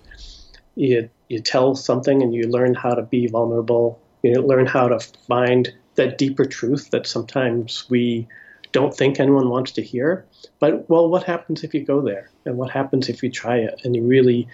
you, 0.75 1.09
you 1.27 1.39
tell 1.39 1.75
something 1.75 2.21
and 2.21 2.33
you 2.33 2.43
learn 2.43 2.73
how 2.73 2.93
to 2.93 3.03
be 3.03 3.27
vulnerable. 3.27 4.01
You 4.23 4.41
learn 4.41 4.65
how 4.65 4.87
to 4.87 4.99
find 5.27 5.73
that 5.95 6.17
deeper 6.17 6.45
truth 6.45 6.91
that 6.91 7.07
sometimes 7.07 7.89
we 7.89 8.27
don't 8.71 8.95
think 8.95 9.19
anyone 9.19 9.49
wants 9.49 9.71
to 9.73 9.83
hear. 9.83 10.25
But, 10.59 10.89
well, 10.89 11.09
what 11.09 11.23
happens 11.23 11.63
if 11.63 11.73
you 11.73 11.83
go 11.83 12.01
there? 12.01 12.29
And 12.45 12.57
what 12.57 12.69
happens 12.69 13.09
if 13.09 13.23
you 13.23 13.29
try 13.29 13.57
it 13.57 13.81
and 13.83 13.95
you 13.95 14.03
really 14.03 14.47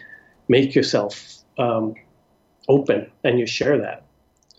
make 0.48 0.76
yourself 0.76 1.38
um, 1.58 1.96
open 2.68 3.10
and 3.24 3.40
you 3.40 3.46
share 3.46 3.78
that. 3.80 4.04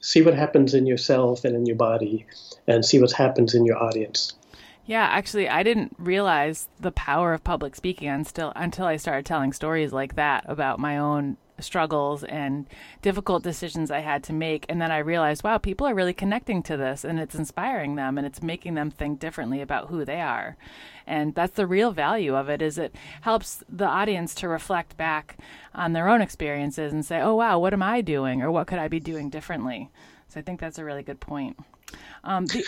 See 0.00 0.22
what 0.22 0.34
happens 0.34 0.74
in 0.74 0.86
yourself 0.86 1.44
and 1.44 1.56
in 1.56 1.66
your 1.66 1.76
body, 1.76 2.26
and 2.66 2.84
see 2.84 3.00
what 3.00 3.12
happens 3.12 3.54
in 3.54 3.64
your 3.64 3.82
audience. 3.82 4.34
Yeah, 4.84 5.04
actually, 5.04 5.48
I 5.48 5.64
didn't 5.64 5.96
realize 5.98 6.68
the 6.78 6.92
power 6.92 7.32
of 7.32 7.42
public 7.42 7.74
speaking 7.74 8.08
until 8.08 8.52
until 8.54 8.86
I 8.86 8.96
started 8.96 9.26
telling 9.26 9.52
stories 9.52 9.92
like 9.92 10.14
that 10.14 10.44
about 10.46 10.78
my 10.78 10.96
own 10.96 11.38
struggles 11.58 12.24
and 12.24 12.66
difficult 13.02 13.42
decisions 13.42 13.90
I 13.90 14.00
had 14.00 14.22
to 14.24 14.32
make. 14.32 14.66
And 14.68 14.80
then 14.80 14.90
I 14.90 14.98
realized, 14.98 15.42
wow, 15.42 15.58
people 15.58 15.86
are 15.86 15.94
really 15.94 16.12
connecting 16.12 16.62
to 16.64 16.76
this 16.76 17.04
and 17.04 17.18
it's 17.18 17.34
inspiring 17.34 17.96
them 17.96 18.18
and 18.18 18.26
it's 18.26 18.42
making 18.42 18.74
them 18.74 18.90
think 18.90 19.20
differently 19.20 19.60
about 19.60 19.88
who 19.88 20.04
they 20.04 20.20
are. 20.20 20.56
And 21.06 21.34
that's 21.34 21.54
the 21.54 21.66
real 21.66 21.92
value 21.92 22.34
of 22.34 22.48
it 22.48 22.60
is 22.60 22.78
it 22.78 22.94
helps 23.22 23.62
the 23.68 23.86
audience 23.86 24.34
to 24.36 24.48
reflect 24.48 24.96
back 24.96 25.38
on 25.74 25.92
their 25.92 26.08
own 26.08 26.20
experiences 26.20 26.92
and 26.92 27.04
say, 27.04 27.20
oh, 27.20 27.36
wow, 27.36 27.58
what 27.58 27.72
am 27.72 27.82
I 27.82 28.00
doing? 28.00 28.42
Or 28.42 28.50
what 28.50 28.66
could 28.66 28.78
I 28.78 28.88
be 28.88 29.00
doing 29.00 29.30
differently? 29.30 29.90
So 30.28 30.40
I 30.40 30.42
think 30.42 30.60
that's 30.60 30.78
a 30.78 30.84
really 30.84 31.02
good 31.02 31.20
point. 31.20 31.56
Um, 32.24 32.46
the, 32.46 32.64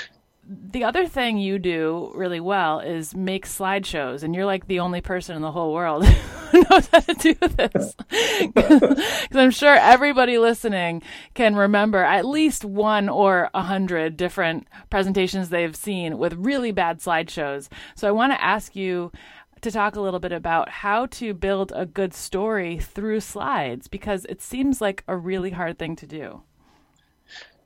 the 0.49 0.85
other 0.85 1.07
thing 1.07 1.37
you 1.37 1.59
do 1.59 2.11
really 2.15 2.41
well 2.41 2.81
is 2.81 3.15
make 3.15 3.47
slideshows, 3.47 4.23
and 4.23 4.35
you're 4.35 4.47
like 4.47 4.67
the 4.67 4.81
only 4.81 5.03
person 5.03 5.37
in 5.37 5.43
the 5.43 5.53
whole 5.53 5.75
world 5.75 6.07
who 6.51 6.65
knows 6.71 6.89
how 6.89 7.01
to 7.01 7.15
do 7.15 7.35
this. 7.35 7.95
Because 8.55 9.37
I'm 9.37 9.51
sure 9.51 9.75
everybody 9.75 10.39
listening 10.39 11.03
can 11.35 11.55
remember 11.55 12.03
at 12.03 12.25
least 12.25 12.65
one 12.65 13.09
or 13.09 13.51
a 13.53 13.63
hundred 13.63 14.17
different 14.17 14.67
presentations 14.89 15.51
they've 15.51 15.77
seen 15.77 16.17
with 16.17 16.33
really 16.35 16.73
bad 16.73 17.01
slideshows. 17.01 17.69
So 17.95 18.09
I 18.09 18.13
want 18.13 18.33
to 18.33 18.43
ask 18.43 18.75
you 18.75 19.13
to 19.61 19.71
talk 19.71 19.97
a 19.97 20.01
little 20.01 20.21
bit 20.21 20.33
about 20.33 20.69
how 20.69 21.07
to 21.07 21.35
build 21.35 21.73
a 21.75 21.85
good 21.85 22.15
story 22.15 22.79
through 22.79 23.21
slides 23.21 23.89
because 23.89 24.25
it 24.27 24.41
seems 24.41 24.81
like 24.81 25.05
a 25.09 25.17
really 25.17 25.51
hard 25.51 25.79
thing 25.79 25.97
to 25.97 26.07
do. 26.07 26.43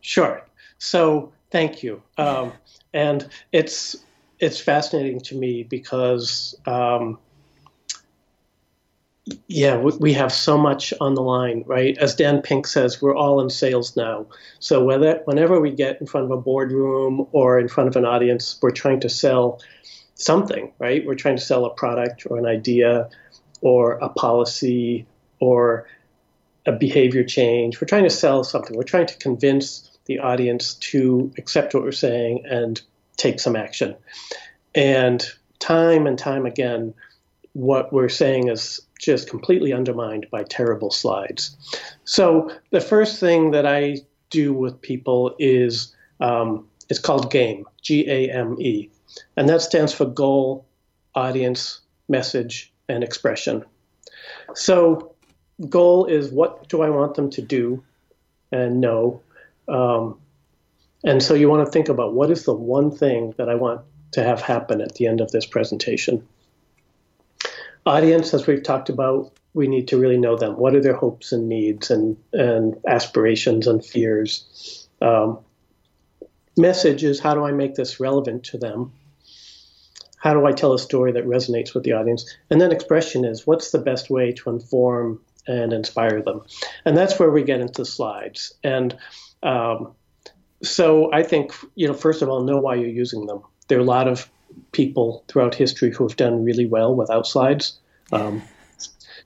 Sure. 0.01 0.45
So 0.79 1.33
thank 1.53 1.83
you. 1.83 2.03
Um, 2.19 2.53
and 2.93 3.29
it's 3.53 3.97
it's 4.41 4.61
fascinating 4.61 5.21
to 5.21 5.37
me 5.37 5.63
because 5.63 6.57
um, 6.67 7.19
yeah, 9.47 9.77
we 9.77 10.13
have 10.15 10.33
so 10.33 10.59
much 10.59 10.93
on 11.01 11.15
the 11.15 11.23
line, 11.23 11.63
right? 11.67 11.97
As 11.99 12.17
Dan 12.17 12.43
Pink 12.43 12.67
says, 12.67 13.01
we're 13.01 13.15
all 13.15 13.41
in 13.41 13.51
sales 13.51 13.97
now. 13.97 14.27
So 14.59 14.83
whether 14.83 15.23
whenever 15.27 15.61
we 15.61 15.71
get 15.71 16.01
in 16.01 16.09
front 16.09 16.25
of 16.25 16.33
a 16.33 16.41
boardroom 16.41 17.29
or 17.31 17.61
in 17.61 17.69
front 17.69 17.89
of 17.89 17.95
an 17.95 18.05
audience, 18.05 18.59
we're 18.61 18.73
trying 18.73 18.99
to 19.01 19.09
sell 19.09 19.61
something, 20.15 20.73
right? 20.81 21.07
We're 21.07 21.15
trying 21.15 21.37
to 21.37 21.43
sell 21.43 21.65
a 21.65 21.71
product 21.75 22.27
or 22.29 22.39
an 22.39 22.47
idea 22.47 23.09
or 23.61 23.93
a 23.93 24.09
policy 24.09 25.07
or 25.39 25.87
a 26.67 26.73
behavior 26.73 27.23
change. 27.23 27.81
We're 27.81 27.89
trying 27.89 28.05
to 28.05 28.11
sell 28.11 28.43
something. 28.43 28.77
We're 28.77 28.83
trying 28.83 29.07
to 29.07 29.17
convince 29.19 29.92
the 30.07 30.19
audience 30.19 30.75
to 30.75 31.33
accept 31.39 31.75
what 31.75 31.83
we're 31.83 31.93
saying 31.93 32.45
and 32.45 32.81
take 33.17 33.41
some 33.41 33.57
action. 33.57 33.95
And 34.75 35.25
time 35.59 36.07
and 36.07 36.19
time 36.19 36.47
again, 36.47 36.95
what 37.53 37.93
we're 37.93 38.09
saying 38.09 38.49
is 38.49 38.81
just 38.99 39.29
completely 39.29 39.73
undermined 39.73 40.27
by 40.31 40.45
terrible 40.45 40.91
slides. 40.91 41.57
So 42.05 42.51
the 42.71 42.81
first 42.81 43.21
thing 43.21 43.51
that 43.51 43.67
I 43.67 43.99
do 44.31 44.55
with 44.55 44.81
people 44.81 45.35
is 45.39 45.95
um, 46.21 46.67
it's 46.89 47.01
called 47.01 47.31
GAME, 47.31 47.65
G 47.83 48.09
A 48.09 48.31
M 48.31 48.57
E, 48.61 48.91
and 49.37 49.49
that 49.49 49.63
stands 49.63 49.93
for 49.93 50.07
goal, 50.07 50.67
audience, 51.15 51.81
message, 52.09 52.73
and 52.89 53.05
expression. 53.05 53.65
So 54.55 55.15
goal 55.69 56.07
is 56.07 56.31
what 56.31 56.69
do 56.69 56.83
I 56.83 56.91
want 56.91 57.15
them 57.15 57.31
to 57.31 57.43
do 57.43 57.85
and 58.51 58.81
know. 58.81 59.21
Um, 59.69 60.19
and 61.05 61.23
so 61.23 61.35
you 61.35 61.49
want 61.49 61.67
to 61.67 61.73
think 61.73 61.89
about 61.89 62.15
what 62.15 62.31
is 62.31 62.45
the 62.45 62.55
one 62.55 62.91
thing 62.91 63.35
that 63.39 63.49
I 63.49 63.55
want 63.55 63.83
to 64.13 64.23
have 64.23 64.41
happen 64.41 64.81
at 64.81 64.95
the 64.95 65.07
end 65.07 65.21
of 65.21 65.31
this 65.33 65.47
presentation. 65.47 66.27
Audience, 67.85 68.33
as 68.33 68.47
we've 68.47 68.63
talked 68.63 68.89
about, 68.89 69.33
we 69.55 69.67
need 69.67 69.89
to 69.89 69.99
really 69.99 70.19
know 70.19 70.37
them. 70.37 70.57
What 70.57 70.75
are 70.75 70.81
their 70.81 70.95
hopes 70.95 71.33
and 71.33 71.49
needs 71.49 71.91
and, 71.91 72.17
and 72.33 72.77
aspirations 72.87 73.67
and 73.67 73.85
fears? 73.85 74.87
Um, 75.01 75.41
message 76.57 77.03
is 77.03 77.19
how 77.21 77.35
do 77.35 77.45
I 77.45 77.53
make 77.53 77.75
this 77.75 77.99
relevant 77.99 78.45
to 78.45 78.59
them? 78.59 78.93
How 80.17 80.35
do 80.35 80.47
I 80.47 80.53
tell 80.53 80.73
a 80.73 80.79
story 80.79 81.11
that 81.13 81.27
resonates 81.27 81.75
with 81.75 81.83
the 81.83 81.93
audience? 81.93 82.33
And 82.49 82.61
then 82.61 82.71
expression 82.71 83.25
is 83.25 83.47
what's 83.47 83.73
the 83.73 83.79
best 83.79 84.09
way 84.09 84.33
to 84.33 84.51
inform 84.51 85.21
and 85.49 85.73
inspire 85.73 86.23
them? 86.23 86.43
And 86.85 86.97
that's 86.97 87.19
where 87.19 87.31
we 87.31 87.43
get 87.43 87.61
into 87.61 87.85
slides. 87.85 88.55
And 88.63 88.97
um, 89.43 89.95
so 90.63 91.13
I 91.13 91.23
think, 91.23 91.53
you 91.75 91.89
know, 91.89 91.95
first 91.95 92.23
of 92.23 92.29
all, 92.29 92.45
know 92.45 92.59
why 92.59 92.77
you're 92.77 92.89
using 92.89 93.27
them. 93.27 93.43
There 93.69 93.79
are 93.79 93.81
a 93.81 93.85
lot 93.85 94.09
of 94.09 94.31
people 94.73 95.25
throughout 95.29 95.55
history 95.55 95.91
who 95.91 96.07
have 96.07 96.17
done 96.17 96.45
really 96.45 96.67
well 96.67 96.95
without 96.95 97.27
slides. 97.27 97.79
Um, 98.13 98.43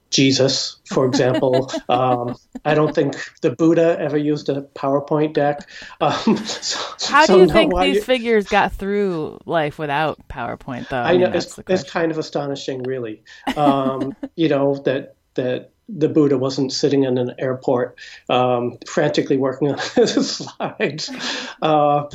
Jesus, 0.09 0.77
for 0.85 1.05
example. 1.05 1.71
um, 1.89 2.37
I 2.63 2.73
don't 2.73 2.95
think 2.95 3.15
the 3.41 3.51
Buddha 3.51 3.97
ever 3.99 4.17
used 4.17 4.49
a 4.49 4.61
PowerPoint 4.61 5.33
deck. 5.33 5.69
Um, 5.99 6.37
so, 6.37 6.79
How 7.07 7.25
do 7.25 7.33
so 7.33 7.41
you 7.41 7.47
think 7.49 7.77
these 7.77 7.95
you... 7.97 8.01
figures 8.01 8.47
got 8.47 8.73
through 8.73 9.39
life 9.45 9.77
without 9.77 10.27
PowerPoint, 10.27 10.89
though? 10.89 10.97
I, 10.97 11.11
I 11.11 11.17
know 11.17 11.31
it's, 11.33 11.59
it's, 11.67 11.83
kind 11.83 12.11
of 12.11 12.17
astonishing, 12.17 12.83
really. 12.83 13.23
Um, 13.55 14.15
you 14.35 14.49
know 14.49 14.75
that 14.85 15.15
that 15.35 15.71
the 15.89 16.09
Buddha 16.09 16.37
wasn't 16.37 16.71
sitting 16.71 17.03
in 17.03 17.17
an 17.17 17.33
airport 17.39 17.97
um, 18.29 18.77
frantically 18.87 19.37
working 19.37 19.71
on 19.71 19.79
his 19.95 20.37
slides. 20.37 21.09
Uh, 21.61 22.05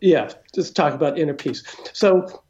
yeah, 0.00 0.30
just 0.54 0.76
talk 0.76 0.94
about 0.94 1.18
inner 1.18 1.34
peace. 1.34 1.62
So, 1.92 2.42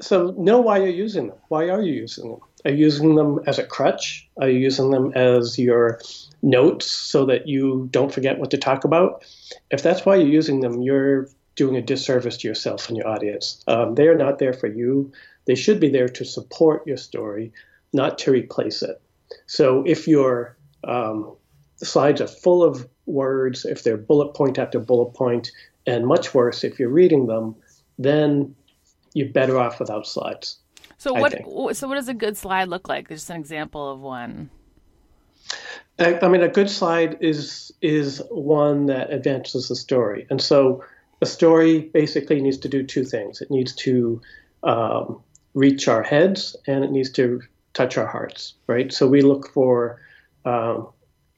so 0.00 0.34
know 0.36 0.60
why 0.60 0.78
you're 0.78 0.88
using 0.88 1.28
them. 1.28 1.38
Why 1.48 1.70
are 1.70 1.82
you 1.82 1.92
using 1.92 2.30
them? 2.30 2.40
Are 2.64 2.70
you 2.70 2.84
using 2.84 3.14
them 3.14 3.40
as 3.46 3.58
a 3.58 3.64
crutch? 3.64 4.28
Are 4.40 4.48
you 4.48 4.58
using 4.58 4.90
them 4.90 5.12
as 5.14 5.58
your 5.58 6.00
notes 6.42 6.86
so 6.86 7.24
that 7.26 7.46
you 7.46 7.88
don't 7.90 8.12
forget 8.12 8.38
what 8.38 8.50
to 8.50 8.58
talk 8.58 8.84
about? 8.84 9.24
If 9.70 9.82
that's 9.82 10.04
why 10.04 10.16
you're 10.16 10.28
using 10.28 10.60
them, 10.60 10.82
you're 10.82 11.28
doing 11.56 11.76
a 11.76 11.82
disservice 11.82 12.38
to 12.38 12.48
yourself 12.48 12.88
and 12.88 12.96
your 12.96 13.08
audience. 13.08 13.62
Um, 13.66 13.94
they 13.94 14.08
are 14.08 14.16
not 14.16 14.38
there 14.38 14.52
for 14.52 14.66
you. 14.66 15.12
They 15.46 15.54
should 15.54 15.80
be 15.80 15.88
there 15.88 16.08
to 16.08 16.24
support 16.24 16.86
your 16.86 16.96
story, 16.96 17.52
not 17.92 18.18
to 18.18 18.30
replace 18.30 18.82
it. 18.82 19.00
So 19.50 19.82
if 19.84 20.06
your 20.06 20.56
um, 20.84 21.34
slides 21.74 22.20
are 22.20 22.28
full 22.28 22.62
of 22.62 22.88
words, 23.06 23.64
if 23.64 23.82
they're 23.82 23.96
bullet 23.96 24.32
point 24.32 24.60
after 24.60 24.78
bullet 24.78 25.12
point, 25.14 25.50
and 25.88 26.06
much 26.06 26.32
worse, 26.32 26.62
if 26.62 26.78
you're 26.78 26.88
reading 26.88 27.26
them, 27.26 27.56
then 27.98 28.54
you're 29.12 29.30
better 29.30 29.58
off 29.58 29.80
without 29.80 30.06
slides. 30.06 30.60
So 30.98 31.14
what? 31.14 31.32
So 31.76 31.88
what 31.88 31.96
does 31.96 32.06
a 32.06 32.14
good 32.14 32.36
slide 32.36 32.68
look 32.68 32.88
like? 32.88 33.08
Just 33.08 33.28
an 33.28 33.40
example 33.40 33.90
of 33.90 33.98
one. 33.98 34.50
I, 35.98 36.28
mean, 36.28 36.44
a 36.44 36.48
good 36.48 36.70
slide 36.70 37.18
is 37.20 37.72
is 37.82 38.22
one 38.30 38.86
that 38.86 39.12
advances 39.12 39.66
the 39.66 39.74
story, 39.74 40.28
and 40.30 40.40
so 40.40 40.84
a 41.22 41.26
story 41.26 41.90
basically 41.92 42.40
needs 42.40 42.58
to 42.58 42.68
do 42.68 42.84
two 42.84 43.04
things. 43.04 43.40
It 43.40 43.50
needs 43.50 43.74
to 43.76 44.22
um, 44.62 45.20
reach 45.54 45.88
our 45.88 46.04
heads, 46.04 46.54
and 46.68 46.84
it 46.84 46.92
needs 46.92 47.10
to 47.12 47.42
touch 47.72 47.96
our 47.96 48.06
hearts, 48.06 48.54
right? 48.66 48.92
So 48.92 49.06
we 49.06 49.20
look 49.20 49.50
for 49.52 50.00
um, 50.44 50.88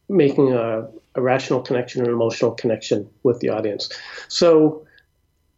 making 0.09 0.53
a, 0.53 0.89
a, 1.15 1.21
rational 1.21 1.61
connection, 1.61 2.03
an 2.05 2.11
emotional 2.11 2.53
connection 2.53 3.09
with 3.23 3.41
the 3.41 3.51
audience. 3.51 3.91
So 4.29 4.87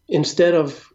instead 0.09 0.55
of 0.55 0.93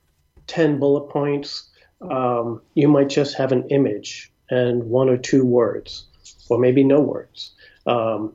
10 0.48 0.80
bullet 0.80 1.10
points, 1.10 1.70
um, 2.02 2.62
you 2.74 2.88
might 2.88 3.10
just 3.10 3.38
have 3.38 3.52
an 3.52 3.68
image 3.70 4.32
and 4.50 4.84
one 4.86 5.10
or 5.10 5.18
two 5.18 5.46
words, 5.46 6.06
or 6.50 6.58
maybe 6.58 6.84
no 6.84 7.00
words. 7.00 7.52
Um, 7.86 8.34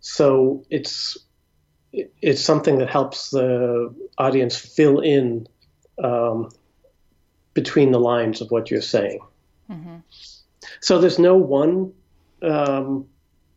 so 0.00 0.64
it's 0.70 1.18
it's 2.20 2.42
something 2.42 2.78
that 2.78 2.90
helps 2.90 3.30
the 3.30 3.94
audience 4.18 4.56
fill 4.56 5.00
in 5.00 5.48
um, 6.02 6.50
between 7.54 7.90
the 7.90 7.98
lines 7.98 8.40
of 8.40 8.50
what 8.50 8.70
you're 8.70 8.82
saying. 8.82 9.20
Mm-hmm. 9.70 9.96
So 10.80 10.98
there's 10.98 11.18
no 11.18 11.36
one 11.36 11.92
um, 12.42 13.06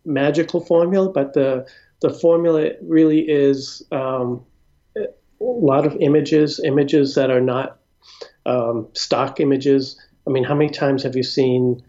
magical 0.06 0.62
formula, 0.65 1.12
but 1.12 1.34
the 1.34 1.67
the 2.02 2.10
formula 2.10 2.72
really 2.82 3.19
is 3.19 3.84
um, 3.91 4.45
a 4.98 5.08
lot 5.39 5.86
of 5.86 5.98
images, 6.00 6.60
images 6.63 7.15
that 7.15 7.30
are 7.30 7.41
not 7.41 7.78
um, 8.45 8.88
stock 8.93 9.39
images. 9.39 10.00
I 10.26 10.32
mean, 10.32 10.43
how 10.43 10.56
many 10.56 10.69
times 10.69 11.04
have 11.04 11.15
you 11.15 11.24
seen 11.24 11.82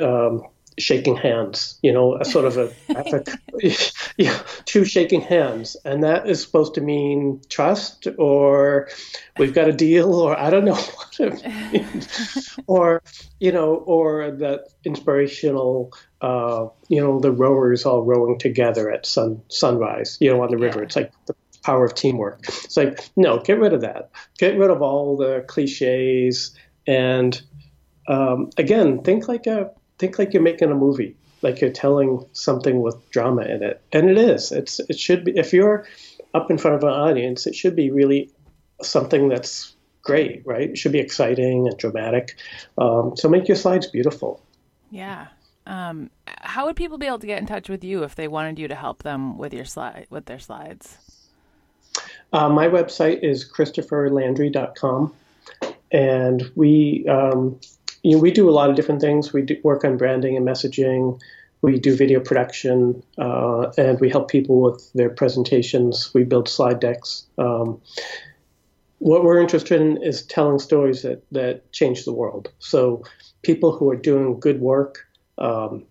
um, 0.00 0.42
shaking 0.78 1.16
hands, 1.16 1.78
you 1.82 1.92
know, 1.92 2.16
a 2.16 2.24
sort 2.24 2.44
of 2.44 2.56
a 2.56 2.72
yeah, 4.16 4.38
two 4.64 4.84
shaking 4.84 5.20
hands. 5.20 5.76
And 5.84 6.04
that 6.04 6.28
is 6.28 6.42
supposed 6.42 6.74
to 6.74 6.80
mean 6.80 7.40
trust 7.48 8.06
or 8.18 8.88
we've 9.38 9.54
got 9.54 9.68
a 9.68 9.72
deal 9.72 10.14
or 10.14 10.38
I 10.38 10.50
don't 10.50 10.64
know 10.64 10.74
what 10.76 11.20
it 11.20 11.72
means. 11.72 12.58
or, 12.66 13.02
you 13.40 13.52
know, 13.52 13.74
or 13.74 14.30
that 14.30 14.68
inspirational, 14.84 15.92
uh, 16.20 16.66
you 16.88 17.00
know, 17.00 17.20
the 17.20 17.32
rowers 17.32 17.84
all 17.84 18.02
rowing 18.02 18.38
together 18.38 18.90
at 18.90 19.06
sun 19.06 19.42
sunrise, 19.48 20.18
you 20.20 20.32
know, 20.32 20.42
on 20.42 20.50
the 20.50 20.58
river. 20.58 20.80
Yeah. 20.80 20.84
It's 20.84 20.96
like 20.96 21.12
the 21.26 21.34
power 21.62 21.84
of 21.84 21.94
teamwork. 21.94 22.44
It's 22.48 22.76
like, 22.76 23.08
no, 23.16 23.40
get 23.40 23.58
rid 23.58 23.72
of 23.72 23.82
that. 23.82 24.10
Get 24.38 24.56
rid 24.58 24.70
of 24.70 24.82
all 24.82 25.16
the 25.16 25.44
cliches 25.46 26.54
and 26.86 27.40
um, 28.08 28.48
again, 28.56 29.02
think 29.02 29.28
like 29.28 29.46
a 29.46 29.70
think 29.98 30.18
like 30.18 30.32
you're 30.32 30.42
making 30.42 30.70
a 30.70 30.74
movie, 30.74 31.16
like 31.42 31.60
you're 31.60 31.70
telling 31.70 32.24
something 32.32 32.80
with 32.80 33.10
drama 33.10 33.42
in 33.42 33.62
it, 33.62 33.80
and 33.92 34.08
it 34.08 34.18
is. 34.18 34.52
It's 34.52 34.80
it 34.80 34.98
should 34.98 35.24
be. 35.24 35.36
If 35.36 35.52
you're 35.52 35.86
up 36.34 36.50
in 36.50 36.58
front 36.58 36.76
of 36.76 36.82
an 36.82 36.90
audience, 36.90 37.46
it 37.46 37.54
should 37.54 37.76
be 37.76 37.90
really 37.90 38.30
something 38.82 39.28
that's 39.28 39.74
great, 40.02 40.42
right? 40.46 40.70
It 40.70 40.78
should 40.78 40.92
be 40.92 41.00
exciting 41.00 41.68
and 41.68 41.76
dramatic. 41.76 42.36
Um, 42.76 43.16
so 43.16 43.28
make 43.28 43.48
your 43.48 43.56
slides 43.56 43.86
beautiful. 43.86 44.42
Yeah. 44.90 45.28
Um, 45.66 46.10
how 46.26 46.66
would 46.66 46.76
people 46.76 46.96
be 46.96 47.06
able 47.06 47.18
to 47.18 47.26
get 47.26 47.40
in 47.40 47.46
touch 47.46 47.68
with 47.68 47.84
you 47.84 48.02
if 48.04 48.14
they 48.14 48.26
wanted 48.26 48.58
you 48.58 48.68
to 48.68 48.74
help 48.74 49.02
them 49.02 49.36
with 49.36 49.52
your 49.52 49.66
slide 49.66 50.06
with 50.08 50.24
their 50.24 50.38
slides? 50.38 50.96
Uh, 52.32 52.48
my 52.48 52.68
website 52.68 53.22
is 53.22 53.50
christopherlandry.com, 53.50 55.12
and 55.92 56.50
we 56.54 57.06
um, 57.08 57.60
you 58.02 58.16
know, 58.16 58.22
we 58.22 58.30
do 58.30 58.48
a 58.48 58.52
lot 58.52 58.70
of 58.70 58.76
different 58.76 59.00
things. 59.00 59.32
We 59.32 59.60
work 59.62 59.84
on 59.84 59.96
branding 59.96 60.36
and 60.36 60.46
messaging. 60.46 61.20
We 61.60 61.78
do 61.78 61.96
video 61.96 62.20
production, 62.20 63.02
uh, 63.18 63.72
and 63.76 63.98
we 63.98 64.08
help 64.08 64.30
people 64.30 64.60
with 64.60 64.92
their 64.92 65.10
presentations. 65.10 66.14
We 66.14 66.22
build 66.22 66.48
slide 66.48 66.78
decks. 66.78 67.26
Um, 67.36 67.80
what 68.98 69.24
we're 69.24 69.40
interested 69.40 69.80
in 69.80 70.02
is 70.02 70.22
telling 70.22 70.58
stories 70.60 71.02
that 71.02 71.22
that 71.32 71.72
change 71.72 72.04
the 72.04 72.12
world. 72.12 72.50
So 72.58 73.02
people 73.42 73.72
who 73.72 73.90
are 73.90 73.96
doing 73.96 74.38
good 74.38 74.60
work, 74.60 75.06
um, 75.38 75.84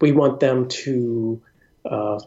we 0.00 0.12
want 0.12 0.40
them 0.40 0.68
to 0.68 1.42
uh, 1.84 2.20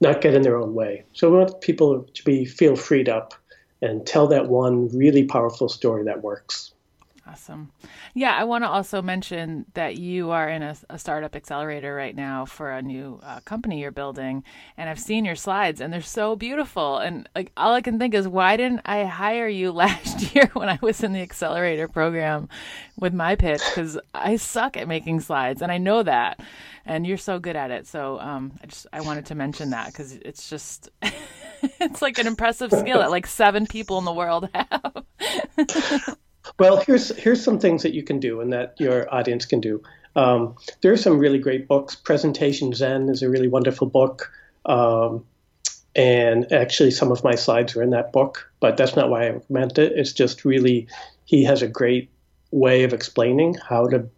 not 0.00 0.20
get 0.20 0.34
in 0.34 0.42
their 0.42 0.56
own 0.56 0.74
way. 0.74 1.04
So 1.12 1.30
we 1.30 1.38
want 1.38 1.60
people 1.60 2.04
to 2.14 2.24
be 2.24 2.44
feel 2.44 2.76
freed 2.76 3.08
up 3.08 3.34
and 3.82 4.06
tell 4.06 4.28
that 4.28 4.48
one 4.48 4.88
really 4.96 5.24
powerful 5.24 5.68
story 5.68 6.04
that 6.04 6.22
works. 6.22 6.72
Awesome. 7.26 7.70
Yeah, 8.12 8.36
I 8.36 8.44
want 8.44 8.64
to 8.64 8.68
also 8.68 9.00
mention 9.00 9.64
that 9.72 9.96
you 9.96 10.30
are 10.30 10.46
in 10.46 10.62
a, 10.62 10.76
a 10.90 10.98
startup 10.98 11.34
accelerator 11.34 11.94
right 11.94 12.14
now 12.14 12.44
for 12.44 12.70
a 12.70 12.82
new 12.82 13.18
uh, 13.22 13.40
company 13.40 13.80
you're 13.80 13.90
building, 13.90 14.44
and 14.76 14.90
I've 14.90 15.00
seen 15.00 15.24
your 15.24 15.34
slides, 15.34 15.80
and 15.80 15.90
they're 15.90 16.02
so 16.02 16.36
beautiful. 16.36 16.98
And 16.98 17.26
like 17.34 17.50
all 17.56 17.72
I 17.72 17.80
can 17.80 17.98
think 17.98 18.12
is, 18.12 18.28
why 18.28 18.58
didn't 18.58 18.82
I 18.84 19.04
hire 19.04 19.48
you 19.48 19.72
last 19.72 20.34
year 20.34 20.50
when 20.52 20.68
I 20.68 20.78
was 20.82 21.02
in 21.02 21.14
the 21.14 21.22
accelerator 21.22 21.88
program 21.88 22.50
with 22.98 23.14
my 23.14 23.36
pitch? 23.36 23.62
Because 23.70 23.98
I 24.12 24.36
suck 24.36 24.76
at 24.76 24.86
making 24.86 25.20
slides, 25.20 25.62
and 25.62 25.72
I 25.72 25.78
know 25.78 26.02
that, 26.02 26.40
and 26.84 27.06
you're 27.06 27.16
so 27.16 27.38
good 27.38 27.56
at 27.56 27.70
it. 27.70 27.86
So 27.86 28.20
um, 28.20 28.52
I 28.62 28.66
just 28.66 28.86
I 28.92 29.00
wanted 29.00 29.26
to 29.26 29.34
mention 29.34 29.70
that 29.70 29.86
because 29.86 30.12
it's 30.12 30.50
just. 30.50 30.90
it's 31.80 32.02
like 32.02 32.18
an 32.18 32.26
impressive 32.26 32.70
skill 32.70 32.98
that 32.98 33.10
like 33.10 33.26
seven 33.26 33.66
people 33.66 33.96
in 33.98 34.04
the 34.04 34.12
world 34.12 34.50
have. 34.54 35.04
Well, 36.58 36.78
here's 36.78 37.14
here's 37.16 37.42
some 37.42 37.58
things 37.58 37.82
that 37.82 37.94
you 37.94 38.02
can 38.02 38.20
do 38.20 38.40
and 38.40 38.52
that 38.52 38.74
your 38.78 39.12
audience 39.12 39.46
can 39.46 39.60
do. 39.60 39.82
Um, 40.16 40.54
there 40.80 40.92
are 40.92 40.96
some 40.96 41.18
really 41.18 41.38
great 41.38 41.66
books. 41.66 41.94
Presentation 41.94 42.72
Zen 42.72 43.08
is 43.08 43.22
a 43.22 43.28
really 43.28 43.48
wonderful 43.48 43.86
book, 43.86 44.30
um, 44.66 45.24
and 45.96 46.50
actually 46.52 46.90
some 46.90 47.10
of 47.10 47.24
my 47.24 47.34
slides 47.34 47.74
are 47.76 47.82
in 47.82 47.90
that 47.90 48.12
book. 48.12 48.50
But 48.60 48.76
that's 48.76 48.96
not 48.96 49.10
why 49.10 49.26
I 49.26 49.30
recommend 49.30 49.78
it. 49.78 49.92
It's 49.96 50.12
just 50.12 50.44
really 50.44 50.86
he 51.24 51.44
has 51.44 51.62
a 51.62 51.68
great 51.68 52.10
way 52.50 52.84
of 52.84 52.92
explaining 52.92 53.54
how 53.54 53.88
to 53.88 54.08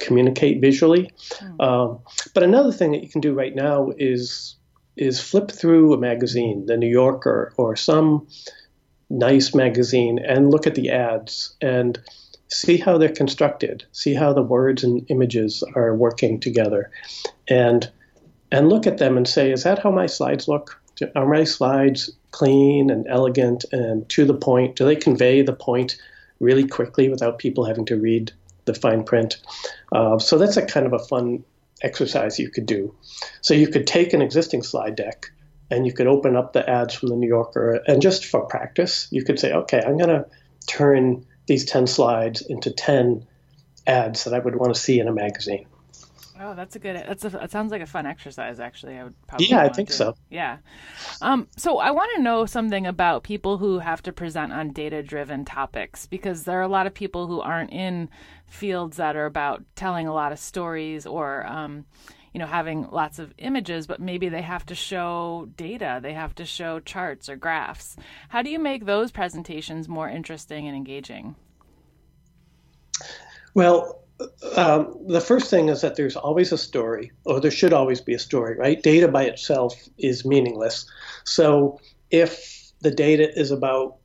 communicate 0.00 0.60
visually. 0.60 1.10
Mm. 1.38 1.60
Um, 1.60 1.98
but 2.34 2.42
another 2.42 2.72
thing 2.72 2.92
that 2.92 3.02
you 3.02 3.08
can 3.08 3.20
do 3.20 3.34
right 3.34 3.54
now 3.54 3.92
is 3.98 4.56
is 4.96 5.20
flip 5.20 5.50
through 5.50 5.94
a 5.94 5.98
magazine, 5.98 6.66
the 6.66 6.76
New 6.76 6.88
Yorker 6.88 7.54
or 7.56 7.76
some 7.76 8.26
nice 9.12 9.54
magazine 9.54 10.18
and 10.18 10.50
look 10.50 10.66
at 10.66 10.74
the 10.74 10.90
ads 10.90 11.54
and 11.60 12.00
see 12.48 12.76
how 12.76 12.98
they're 12.98 13.08
constructed, 13.08 13.84
see 13.92 14.14
how 14.14 14.32
the 14.32 14.42
words 14.42 14.82
and 14.82 15.06
images 15.10 15.62
are 15.74 15.94
working 15.94 16.40
together, 16.40 16.90
and 17.48 17.90
and 18.50 18.68
look 18.68 18.86
at 18.86 18.98
them 18.98 19.16
and 19.16 19.26
say, 19.26 19.50
is 19.50 19.62
that 19.62 19.78
how 19.78 19.90
my 19.90 20.06
slides 20.06 20.48
look? 20.48 20.78
Are 21.16 21.26
my 21.26 21.44
slides 21.44 22.10
clean 22.32 22.90
and 22.90 23.06
elegant 23.08 23.64
and 23.72 24.08
to 24.10 24.24
the 24.24 24.34
point? 24.34 24.76
Do 24.76 24.84
they 24.84 24.96
convey 24.96 25.42
the 25.42 25.54
point 25.54 25.96
really 26.38 26.66
quickly 26.66 27.08
without 27.08 27.38
people 27.38 27.64
having 27.64 27.86
to 27.86 27.96
read 27.96 28.30
the 28.66 28.74
fine 28.74 29.04
print? 29.04 29.38
Uh, 29.92 30.18
so 30.18 30.36
that's 30.36 30.58
a 30.58 30.66
kind 30.66 30.84
of 30.86 30.92
a 30.92 30.98
fun 30.98 31.42
exercise 31.82 32.38
you 32.38 32.50
could 32.50 32.66
do. 32.66 32.94
So 33.40 33.54
you 33.54 33.68
could 33.68 33.86
take 33.86 34.12
an 34.12 34.20
existing 34.20 34.62
slide 34.62 34.96
deck 34.96 35.30
and 35.72 35.86
you 35.86 35.92
could 35.92 36.06
open 36.06 36.36
up 36.36 36.52
the 36.52 36.68
ads 36.68 36.94
from 36.94 37.08
the 37.08 37.16
New 37.16 37.26
Yorker. 37.26 37.82
And 37.86 38.02
just 38.02 38.26
for 38.26 38.42
practice, 38.42 39.08
you 39.10 39.24
could 39.24 39.40
say, 39.40 39.52
okay, 39.52 39.80
I'm 39.80 39.96
going 39.96 40.10
to 40.10 40.26
turn 40.66 41.26
these 41.46 41.64
10 41.64 41.86
slides 41.86 42.42
into 42.42 42.70
10 42.70 43.26
ads 43.86 44.24
that 44.24 44.34
I 44.34 44.38
would 44.38 44.54
want 44.54 44.74
to 44.74 44.80
see 44.80 45.00
in 45.00 45.08
a 45.08 45.12
magazine. 45.12 45.66
Oh, 46.38 46.54
that's 46.54 46.74
a 46.76 46.78
good. 46.80 46.96
That's 46.96 47.24
a. 47.24 47.28
That 47.28 47.52
sounds 47.52 47.70
like 47.70 47.82
a 47.82 47.86
fun 47.86 48.04
exercise. 48.04 48.58
Actually, 48.58 48.98
I 48.98 49.04
would 49.04 49.14
probably. 49.28 49.46
Yeah, 49.46 49.60
I 49.60 49.68
think 49.68 49.90
to, 49.90 49.94
so. 49.94 50.16
Yeah. 50.28 50.56
Um. 51.20 51.46
So 51.56 51.78
I 51.78 51.92
want 51.92 52.10
to 52.16 52.22
know 52.22 52.46
something 52.46 52.84
about 52.84 53.22
people 53.22 53.58
who 53.58 53.78
have 53.78 54.02
to 54.02 54.12
present 54.12 54.52
on 54.52 54.72
data-driven 54.72 55.44
topics 55.44 56.06
because 56.06 56.42
there 56.42 56.58
are 56.58 56.62
a 56.62 56.68
lot 56.68 56.88
of 56.88 56.94
people 56.94 57.28
who 57.28 57.40
aren't 57.40 57.70
in 57.70 58.08
fields 58.48 58.96
that 58.96 59.14
are 59.14 59.26
about 59.26 59.62
telling 59.76 60.08
a 60.08 60.12
lot 60.12 60.32
of 60.32 60.38
stories 60.40 61.06
or, 61.06 61.46
um, 61.46 61.84
you 62.32 62.38
know, 62.38 62.46
having 62.46 62.88
lots 62.90 63.18
of 63.18 63.32
images, 63.38 63.86
but 63.86 64.00
maybe 64.00 64.28
they 64.28 64.42
have 64.42 64.64
to 64.66 64.74
show 64.74 65.48
data, 65.56 66.00
they 66.02 66.14
have 66.14 66.34
to 66.36 66.44
show 66.44 66.80
charts 66.80 67.28
or 67.28 67.36
graphs. 67.36 67.96
How 68.28 68.42
do 68.42 68.50
you 68.50 68.58
make 68.58 68.86
those 68.86 69.10
presentations 69.10 69.88
more 69.88 70.08
interesting 70.08 70.66
and 70.66 70.76
engaging? 70.76 71.36
Well, 73.54 74.02
um, 74.56 74.96
the 75.06 75.20
first 75.20 75.50
thing 75.50 75.68
is 75.68 75.80
that 75.82 75.96
there's 75.96 76.16
always 76.16 76.52
a 76.52 76.58
story, 76.58 77.12
or 77.24 77.40
there 77.40 77.50
should 77.50 77.72
always 77.72 78.00
be 78.00 78.14
a 78.14 78.18
story, 78.18 78.56
right? 78.56 78.82
Data 78.82 79.08
by 79.08 79.24
itself 79.24 79.74
is 79.98 80.24
meaningless. 80.24 80.86
So 81.24 81.80
if 82.10 82.72
the 82.80 82.90
data 82.90 83.38
is 83.38 83.50
about 83.50 83.96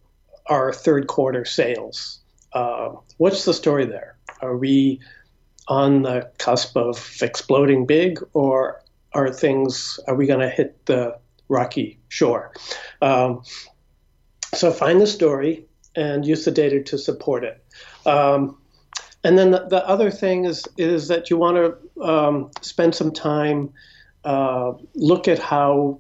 our 0.48 0.74
third 0.74 1.08
quarter 1.08 1.46
sales, 1.46 2.20
uh, 2.54 2.90
what's 3.18 3.46
the 3.46 3.54
story 3.54 3.86
there? 3.86 4.18
Are 4.42 4.58
we 4.58 5.00
on 5.68 6.04
the 6.04 6.32
cusp 6.38 6.78
of 6.78 7.18
exploding 7.22 7.86
big, 7.86 8.20
or 8.34 8.82
are 9.14 9.32
things 9.32 10.00
are 10.08 10.16
we 10.16 10.28
going 10.28 10.40
to 10.40 10.50
hit 10.50 10.86
the 10.86 11.18
rocky 11.50 12.00
shore? 12.10 12.54
Um, 13.02 13.44
so 14.54 14.72
find 14.72 15.02
the 15.02 15.08
story 15.08 15.66
and 15.96 16.26
use 16.26 16.46
the 16.46 16.52
data 16.52 16.82
to 16.84 16.98
support 16.98 17.44
it. 17.44 17.64
Um, 18.06 18.58
and 19.24 19.38
then 19.38 19.52
the, 19.52 19.68
the, 19.68 19.88
other 19.88 20.12
thing 20.12 20.46
is 20.46 20.66
is 20.78 21.08
that 21.10 21.30
you 21.30 21.38
want 21.38 21.58
to 21.58 22.02
um, 22.02 22.52
spend 22.62 22.96
some 22.96 23.12
time 23.12 23.74
uh, 24.24 24.74
look 24.96 25.28
at 25.28 25.40
how 25.40 26.00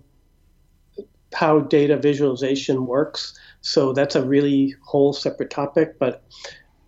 how 1.34 1.60
data 1.60 1.97
visualization 1.97 2.86
works. 2.86 3.38
So 3.62 3.91
that's 3.91 4.15
a 4.15 4.23
really 4.23 4.75
whole 4.82 5.13
separate 5.13 5.49
topic, 5.49 5.99
but 5.99 6.23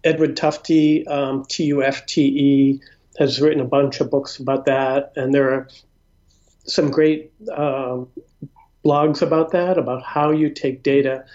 Edward 0.10 0.36
Tufte, 0.36 1.08
um, 1.08 1.46
T 1.48 1.66
U 1.66 1.84
F 1.84 2.06
T 2.06 2.22
E, 2.22 2.82
has 3.20 3.40
written 3.40 3.62
a 3.62 3.66
bunch 3.66 4.02
of 4.02 4.10
books 4.10 4.40
about 4.40 4.66
that, 4.66 5.14
and 5.16 5.34
there 5.34 5.52
are 5.54 5.68
some 6.66 6.90
great 6.90 7.32
um, 7.56 8.08
blogs 8.84 9.22
about 9.22 9.52
that, 9.52 9.78
about 9.78 10.04
how 10.04 10.32
you 10.32 10.50
take 10.50 10.84
data 10.84 11.26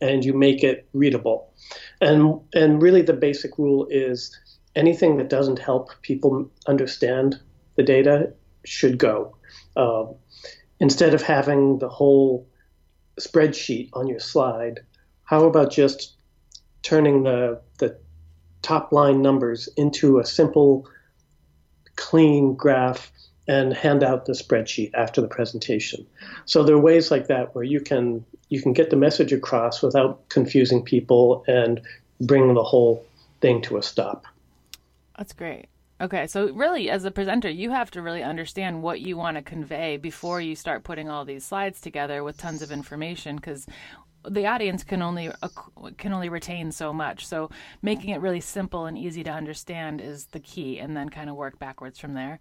and 0.00 0.24
you 0.24 0.32
make 0.32 0.64
it 0.64 0.88
readable. 0.92 1.52
And 2.00 2.40
and 2.52 2.82
really, 2.82 3.02
the 3.02 3.12
basic 3.12 3.56
rule 3.58 3.86
is 3.88 4.36
anything 4.74 5.16
that 5.18 5.30
doesn't 5.30 5.60
help 5.60 5.90
people 6.02 6.50
understand 6.66 7.40
the 7.76 7.84
data 7.84 8.32
should 8.64 8.98
go. 8.98 9.36
Um, 9.76 10.16
instead 10.80 11.14
of 11.14 11.22
having 11.22 11.78
the 11.78 11.88
whole 11.88 12.48
spreadsheet 13.20 13.90
on 13.92 14.08
your 14.08 14.20
slide, 14.20 14.80
how 15.22 15.44
about 15.44 15.70
just 15.70 16.16
turning 16.82 17.22
the 17.22 17.60
the 17.78 17.96
top 18.64 18.92
line 18.92 19.22
numbers 19.22 19.68
into 19.76 20.18
a 20.18 20.24
simple, 20.24 20.88
clean 21.96 22.54
graph 22.54 23.12
and 23.46 23.74
hand 23.74 24.02
out 24.02 24.24
the 24.24 24.32
spreadsheet 24.32 24.90
after 24.94 25.20
the 25.20 25.28
presentation. 25.28 26.06
So 26.46 26.64
there 26.64 26.74
are 26.74 26.80
ways 26.80 27.10
like 27.10 27.26
that 27.28 27.54
where 27.54 27.64
you 27.64 27.80
can 27.80 28.24
you 28.48 28.62
can 28.62 28.72
get 28.72 28.90
the 28.90 28.96
message 28.96 29.32
across 29.32 29.82
without 29.82 30.28
confusing 30.28 30.82
people 30.82 31.44
and 31.46 31.80
bring 32.20 32.54
the 32.54 32.62
whole 32.62 33.04
thing 33.40 33.60
to 33.62 33.76
a 33.76 33.82
stop. 33.82 34.24
That's 35.18 35.32
great. 35.32 35.66
Okay, 36.00 36.26
so 36.26 36.52
really, 36.52 36.90
as 36.90 37.04
a 37.04 37.10
presenter, 37.10 37.48
you 37.48 37.70
have 37.70 37.90
to 37.92 38.02
really 38.02 38.22
understand 38.22 38.82
what 38.82 39.00
you 39.00 39.16
want 39.16 39.36
to 39.36 39.42
convey 39.42 39.96
before 39.96 40.40
you 40.40 40.56
start 40.56 40.82
putting 40.82 41.08
all 41.08 41.24
these 41.24 41.44
slides 41.44 41.80
together 41.80 42.24
with 42.24 42.36
tons 42.36 42.62
of 42.62 42.72
information. 42.72 43.36
Because 43.36 43.66
the 44.28 44.46
audience 44.46 44.84
can 44.84 45.02
only 45.02 45.30
can 45.96 46.12
only 46.12 46.28
retain 46.28 46.72
so 46.72 46.92
much. 46.92 47.26
So 47.26 47.50
making 47.82 48.10
it 48.10 48.20
really 48.20 48.40
simple 48.40 48.86
and 48.86 48.96
easy 48.96 49.24
to 49.24 49.30
understand 49.30 50.00
is 50.00 50.26
the 50.26 50.40
key, 50.40 50.78
and 50.78 50.96
then 50.96 51.08
kind 51.08 51.30
of 51.30 51.36
work 51.36 51.58
backwards 51.58 51.98
from 51.98 52.14
there. 52.14 52.40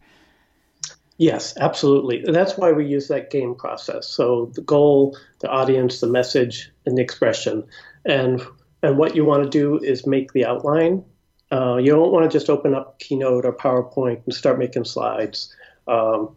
Yes, 1.17 1.55
absolutely. 1.59 2.23
That's 2.25 2.57
why 2.57 2.71
we 2.71 2.85
use 2.85 3.07
that 3.09 3.29
game 3.29 3.53
process. 3.55 4.07
So 4.07 4.51
the 4.55 4.61
goal, 4.61 5.17
the 5.39 5.49
audience, 5.49 5.99
the 5.99 6.07
message, 6.07 6.71
and 6.85 6.97
the 6.97 7.01
expression, 7.01 7.65
and 8.05 8.41
and 8.81 8.97
what 8.97 9.15
you 9.15 9.23
want 9.25 9.43
to 9.43 9.49
do 9.49 9.77
is 9.77 10.07
make 10.07 10.33
the 10.33 10.45
outline. 10.45 11.05
Uh, 11.51 11.77
you 11.77 11.91
don't 11.91 12.11
want 12.11 12.29
to 12.29 12.35
just 12.35 12.49
open 12.49 12.73
up 12.73 12.97
Keynote 12.99 13.45
or 13.45 13.53
PowerPoint 13.53 14.23
and 14.25 14.33
start 14.33 14.57
making 14.57 14.85
slides. 14.85 15.55
Um, 15.87 16.35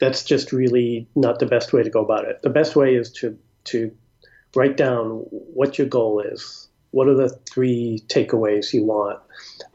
that's 0.00 0.24
just 0.24 0.52
really 0.52 1.08
not 1.14 1.38
the 1.38 1.46
best 1.46 1.72
way 1.72 1.82
to 1.82 1.90
go 1.90 2.02
about 2.02 2.24
it. 2.24 2.42
The 2.42 2.50
best 2.50 2.74
way 2.74 2.94
is 2.94 3.12
to 3.12 3.38
to 3.64 3.92
write 4.54 4.76
down 4.76 5.20
what 5.30 5.78
your 5.78 5.86
goal 5.86 6.20
is. 6.20 6.68
What 6.90 7.08
are 7.08 7.14
the 7.14 7.28
three 7.50 8.02
takeaways 8.08 8.72
you 8.72 8.84
want? 8.84 9.20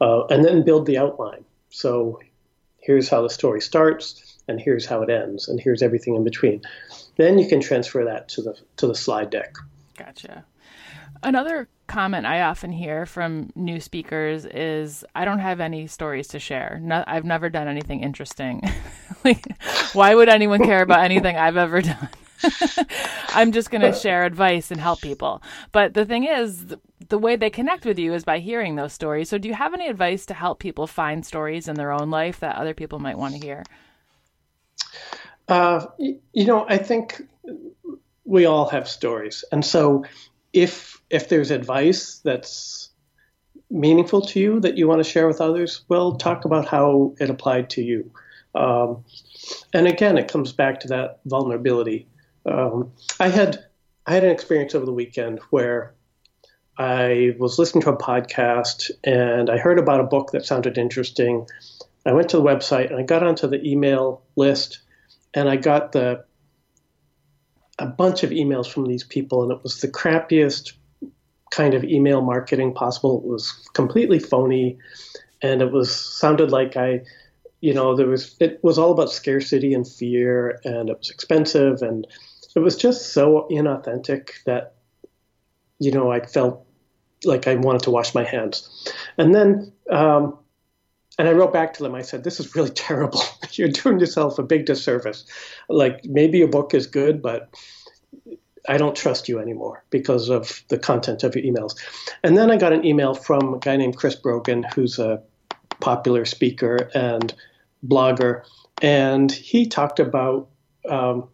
Uh, 0.00 0.26
and 0.26 0.44
then 0.44 0.64
build 0.64 0.86
the 0.86 0.98
outline. 0.98 1.44
So 1.70 2.20
here's 2.80 3.08
how 3.08 3.22
the 3.22 3.30
story 3.30 3.60
starts, 3.60 4.38
and 4.48 4.60
here's 4.60 4.86
how 4.86 5.02
it 5.02 5.10
ends, 5.10 5.48
and 5.48 5.60
here's 5.60 5.82
everything 5.82 6.14
in 6.14 6.24
between. 6.24 6.62
Then 7.16 7.38
you 7.38 7.48
can 7.48 7.60
transfer 7.60 8.04
that 8.04 8.28
to 8.30 8.42
the 8.42 8.56
to 8.76 8.86
the 8.86 8.94
slide 8.94 9.30
deck. 9.30 9.54
Gotcha. 9.96 10.44
Another 11.22 11.68
comment 11.86 12.26
I 12.26 12.42
often 12.42 12.72
hear 12.72 13.06
from 13.06 13.50
new 13.54 13.80
speakers 13.80 14.44
is 14.44 15.04
I 15.14 15.24
don't 15.24 15.38
have 15.38 15.60
any 15.60 15.86
stories 15.86 16.28
to 16.28 16.38
share. 16.38 16.78
No, 16.82 17.02
I've 17.06 17.24
never 17.24 17.48
done 17.48 17.68
anything 17.68 18.00
interesting. 18.00 18.62
like, 19.24 19.46
why 19.92 20.14
would 20.14 20.28
anyone 20.28 20.62
care 20.62 20.82
about 20.82 21.04
anything 21.04 21.36
I've 21.36 21.56
ever 21.56 21.80
done? 21.80 22.08
I'm 23.28 23.52
just 23.52 23.70
going 23.70 23.82
to 23.82 23.92
share 23.92 24.24
advice 24.24 24.70
and 24.70 24.80
help 24.80 25.00
people. 25.00 25.42
But 25.72 25.94
the 25.94 26.04
thing 26.04 26.24
is, 26.24 26.66
the 27.08 27.18
way 27.18 27.36
they 27.36 27.50
connect 27.50 27.84
with 27.84 27.98
you 27.98 28.14
is 28.14 28.24
by 28.24 28.38
hearing 28.38 28.76
those 28.76 28.92
stories. 28.92 29.28
So, 29.28 29.38
do 29.38 29.48
you 29.48 29.54
have 29.54 29.74
any 29.74 29.88
advice 29.88 30.26
to 30.26 30.34
help 30.34 30.58
people 30.58 30.86
find 30.86 31.24
stories 31.24 31.68
in 31.68 31.76
their 31.76 31.92
own 31.92 32.10
life 32.10 32.40
that 32.40 32.56
other 32.56 32.74
people 32.74 32.98
might 32.98 33.18
want 33.18 33.34
to 33.34 33.40
hear? 33.40 33.64
Uh, 35.48 35.86
you 35.98 36.46
know, 36.46 36.66
I 36.68 36.78
think 36.78 37.22
we 38.24 38.46
all 38.46 38.68
have 38.68 38.88
stories, 38.88 39.44
and 39.52 39.64
so 39.64 40.04
if 40.52 41.02
if 41.10 41.28
there's 41.28 41.50
advice 41.50 42.20
that's 42.24 42.90
meaningful 43.70 44.20
to 44.20 44.40
you 44.40 44.60
that 44.60 44.78
you 44.78 44.88
want 44.88 45.04
to 45.04 45.08
share 45.08 45.26
with 45.26 45.40
others, 45.40 45.84
well, 45.88 46.14
talk 46.16 46.44
about 46.44 46.66
how 46.66 47.14
it 47.18 47.28
applied 47.28 47.70
to 47.70 47.82
you. 47.82 48.10
Um, 48.54 49.04
and 49.72 49.86
again, 49.86 50.16
it 50.16 50.28
comes 50.28 50.52
back 50.52 50.80
to 50.80 50.88
that 50.88 51.20
vulnerability. 51.26 52.06
Um, 52.46 52.92
I 53.20 53.28
had 53.28 53.64
I 54.06 54.14
had 54.14 54.24
an 54.24 54.30
experience 54.30 54.74
over 54.74 54.84
the 54.84 54.92
weekend 54.92 55.40
where 55.50 55.94
I 56.76 57.34
was 57.38 57.58
listening 57.58 57.82
to 57.82 57.90
a 57.90 57.96
podcast 57.96 58.90
and 59.02 59.48
I 59.48 59.58
heard 59.58 59.78
about 59.78 60.00
a 60.00 60.04
book 60.04 60.32
that 60.32 60.44
sounded 60.44 60.76
interesting. 60.76 61.46
I 62.04 62.12
went 62.12 62.28
to 62.30 62.36
the 62.36 62.42
website 62.42 62.90
and 62.90 62.98
I 62.98 63.02
got 63.02 63.22
onto 63.22 63.46
the 63.46 63.64
email 63.66 64.22
list 64.36 64.80
and 65.32 65.48
I 65.48 65.56
got 65.56 65.92
the 65.92 66.24
a 67.78 67.86
bunch 67.86 68.22
of 68.22 68.30
emails 68.30 68.70
from 68.70 68.86
these 68.86 69.04
people, 69.04 69.42
and 69.42 69.52
it 69.52 69.62
was 69.62 69.80
the 69.80 69.88
crappiest 69.88 70.72
kind 71.50 71.74
of 71.74 71.84
email 71.84 72.20
marketing 72.20 72.72
possible. 72.72 73.18
It 73.18 73.26
was 73.26 73.50
completely 73.74 74.18
phony, 74.18 74.78
and 75.42 75.60
it 75.60 75.72
was 75.72 75.94
sounded 75.94 76.50
like 76.50 76.76
I, 76.76 77.02
you 77.60 77.74
know, 77.74 77.96
there 77.96 78.06
was 78.06 78.36
it 78.40 78.60
was 78.62 78.78
all 78.78 78.92
about 78.92 79.10
scarcity 79.10 79.74
and 79.74 79.86
fear, 79.86 80.60
and 80.64 80.88
it 80.88 80.98
was 80.98 81.10
expensive, 81.10 81.82
and 81.82 82.06
it 82.54 82.60
was 82.60 82.76
just 82.76 83.12
so 83.12 83.46
inauthentic 83.50 84.42
that, 84.44 84.74
you 85.78 85.90
know, 85.90 86.10
I 86.10 86.24
felt 86.24 86.66
like 87.24 87.46
I 87.46 87.54
wanted 87.56 87.82
to 87.82 87.90
wash 87.90 88.14
my 88.14 88.24
hands, 88.24 88.92
and 89.18 89.34
then. 89.34 89.72
Um, 89.90 90.38
and 91.16 91.28
I 91.28 91.32
wrote 91.32 91.52
back 91.52 91.74
to 91.74 91.82
them. 91.82 91.94
I 91.94 92.02
said, 92.02 92.24
"This 92.24 92.40
is 92.40 92.54
really 92.54 92.70
terrible. 92.88 93.22
You're 93.52 93.68
doing 93.68 94.00
yourself 94.00 94.38
a 94.38 94.42
big 94.42 94.66
disservice. 94.66 95.24
Like 95.68 96.04
maybe 96.04 96.38
your 96.38 96.48
book 96.48 96.74
is 96.74 96.86
good, 96.86 97.22
but 97.22 97.54
I 98.68 98.78
don't 98.78 98.96
trust 98.96 99.28
you 99.28 99.38
anymore 99.38 99.84
because 99.90 100.28
of 100.28 100.62
the 100.68 100.78
content 100.78 101.22
of 101.22 101.36
your 101.36 101.44
emails." 101.44 101.76
And 102.22 102.36
then 102.36 102.50
I 102.50 102.56
got 102.56 102.72
an 102.72 102.84
email 102.84 103.14
from 103.14 103.54
a 103.54 103.58
guy 103.58 103.76
named 103.76 103.96
Chris 103.96 104.16
Brogan, 104.16 104.64
who's 104.74 104.98
a 104.98 105.22
popular 105.80 106.24
speaker 106.24 106.90
and 106.94 107.34
blogger, 107.86 108.42
and 108.82 109.30
he 109.30 109.66
talked 109.66 110.00
about 110.00 110.48
um, 110.88 111.28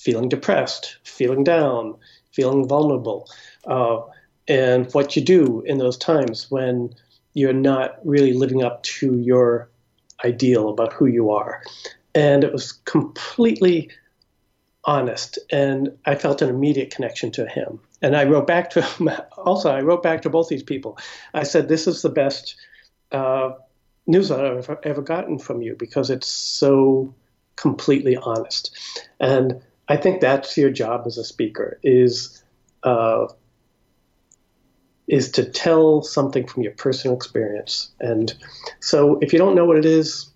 feeling 0.00 0.28
depressed, 0.28 0.96
feeling 1.04 1.44
down, 1.44 1.94
feeling 2.32 2.66
vulnerable, 2.66 3.28
uh, 3.66 4.00
and 4.48 4.92
what 4.92 5.14
you 5.14 5.22
do 5.22 5.62
in 5.66 5.78
those 5.78 5.98
times 5.98 6.50
when 6.50 6.94
you're 7.34 7.52
not 7.52 7.98
really 8.04 8.32
living 8.32 8.62
up 8.62 8.82
to 8.82 9.18
your 9.18 9.68
ideal 10.24 10.70
about 10.70 10.92
who 10.92 11.06
you 11.06 11.30
are. 11.30 11.62
And 12.14 12.42
it 12.42 12.52
was 12.52 12.72
completely 12.72 13.90
honest. 14.84 15.38
And 15.52 15.90
I 16.06 16.14
felt 16.14 16.42
an 16.42 16.48
immediate 16.48 16.92
connection 16.92 17.30
to 17.32 17.46
him. 17.46 17.78
And 18.02 18.16
I 18.16 18.24
wrote 18.24 18.46
back 18.46 18.70
to 18.70 18.82
him 18.82 19.10
also, 19.38 19.70
I 19.70 19.82
wrote 19.82 20.02
back 20.02 20.22
to 20.22 20.30
both 20.30 20.48
these 20.48 20.62
people. 20.62 20.98
I 21.34 21.44
said, 21.44 21.68
This 21.68 21.86
is 21.86 22.02
the 22.02 22.08
best 22.08 22.56
uh, 23.12 23.52
news 24.06 24.30
I've 24.30 24.40
ever, 24.40 24.80
ever 24.82 25.02
gotten 25.02 25.38
from 25.38 25.62
you 25.62 25.76
because 25.78 26.10
it's 26.10 26.26
so 26.26 27.14
completely 27.56 28.16
honest. 28.16 28.76
And 29.20 29.60
I 29.90 29.96
think 29.96 30.20
that's 30.20 30.56
your 30.56 30.70
job 30.70 31.02
as 31.06 31.18
a 31.18 31.24
speaker 31.24 31.80
is 31.82 32.42
uh, 32.84 33.26
is 35.08 35.32
to 35.32 35.44
tell 35.44 36.02
something 36.02 36.46
from 36.46 36.62
your 36.62 36.72
personal 36.72 37.16
experience. 37.16 37.90
And 37.98 38.32
so 38.78 39.18
if 39.20 39.32
you 39.32 39.38
don't 39.40 39.56
know 39.56 39.64
what 39.64 39.76
it 39.76 39.84
is, 39.84 40.30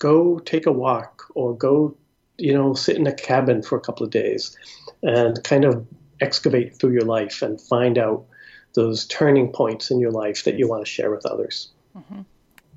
go 0.00 0.40
take 0.40 0.66
a 0.66 0.72
walk 0.72 1.22
or 1.36 1.56
go, 1.56 1.96
you 2.38 2.52
know, 2.52 2.74
sit 2.74 2.96
in 2.96 3.06
a 3.06 3.14
cabin 3.14 3.62
for 3.62 3.78
a 3.78 3.80
couple 3.80 4.04
of 4.04 4.10
days 4.10 4.58
and 5.04 5.42
kind 5.44 5.64
of 5.64 5.86
excavate 6.20 6.74
through 6.76 6.92
your 6.92 7.04
life 7.04 7.42
and 7.42 7.60
find 7.60 7.96
out 7.96 8.26
those 8.74 9.06
turning 9.06 9.52
points 9.52 9.92
in 9.92 10.00
your 10.00 10.10
life 10.10 10.42
that 10.42 10.58
you 10.58 10.68
want 10.68 10.84
to 10.84 10.90
share 10.90 11.12
with 11.12 11.24
others. 11.24 11.70
Mm-hmm. 11.96 12.22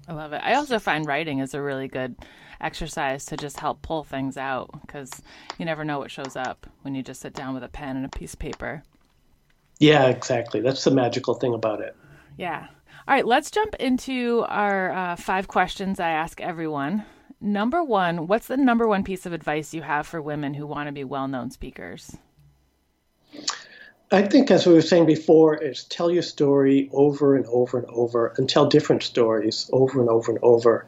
I 0.07 0.13
love 0.13 0.33
it. 0.33 0.41
I 0.43 0.53
also 0.53 0.77
find 0.77 1.07
writing 1.07 1.39
is 1.39 1.55
a 1.55 1.61
really 1.61 1.87
good 1.87 2.15
exercise 2.61 3.25
to 3.25 3.37
just 3.37 3.59
help 3.59 3.81
pull 3.81 4.03
things 4.03 4.37
out 4.37 4.69
because 4.81 5.11
you 5.57 5.65
never 5.65 5.83
know 5.85 5.99
what 5.99 6.11
shows 6.11 6.35
up 6.35 6.67
when 6.81 6.95
you 6.95 7.03
just 7.03 7.21
sit 7.21 7.33
down 7.33 7.53
with 7.53 7.63
a 7.63 7.69
pen 7.69 7.95
and 7.95 8.05
a 8.05 8.09
piece 8.09 8.33
of 8.33 8.39
paper. 8.39 8.83
Yeah, 9.79 10.07
exactly. 10.07 10.59
That's 10.61 10.83
the 10.83 10.91
magical 10.91 11.35
thing 11.35 11.53
about 11.53 11.81
it. 11.81 11.95
Yeah. 12.37 12.67
All 13.07 13.15
right, 13.15 13.25
let's 13.25 13.49
jump 13.49 13.75
into 13.75 14.45
our 14.49 14.91
uh, 14.91 15.15
five 15.15 15.47
questions 15.47 15.99
I 15.99 16.09
ask 16.09 16.41
everyone. 16.41 17.05
Number 17.41 17.83
one, 17.83 18.27
what's 18.27 18.47
the 18.47 18.57
number 18.57 18.87
one 18.87 19.03
piece 19.03 19.25
of 19.25 19.33
advice 19.33 19.73
you 19.73 19.81
have 19.81 20.05
for 20.05 20.21
women 20.21 20.53
who 20.53 20.67
want 20.67 20.87
to 20.87 20.91
be 20.91 21.05
well 21.05 21.27
known 21.27 21.51
speakers? 21.51 22.17
I 24.11 24.23
think, 24.23 24.49
as 24.49 24.65
we 24.65 24.73
were 24.73 24.81
saying 24.81 25.05
before, 25.05 25.55
is 25.55 25.83
tell 25.83 26.11
your 26.11 26.23
story 26.23 26.89
over 26.91 27.35
and 27.35 27.45
over 27.45 27.77
and 27.77 27.87
over 27.89 28.33
and 28.37 28.49
tell 28.49 28.65
different 28.65 29.03
stories 29.03 29.69
over 29.71 30.01
and 30.01 30.09
over 30.09 30.31
and 30.31 30.39
over. 30.41 30.87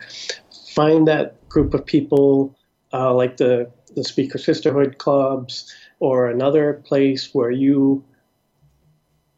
Find 0.75 1.07
that 1.07 1.49
group 1.49 1.73
of 1.73 1.85
people 1.85 2.57
uh, 2.93 3.13
like 3.13 3.37
the, 3.37 3.71
the 3.95 4.03
Speaker 4.03 4.37
Sisterhood 4.37 4.97
clubs 4.97 5.73
or 5.99 6.29
another 6.29 6.73
place 6.73 7.33
where 7.33 7.51
you 7.51 8.03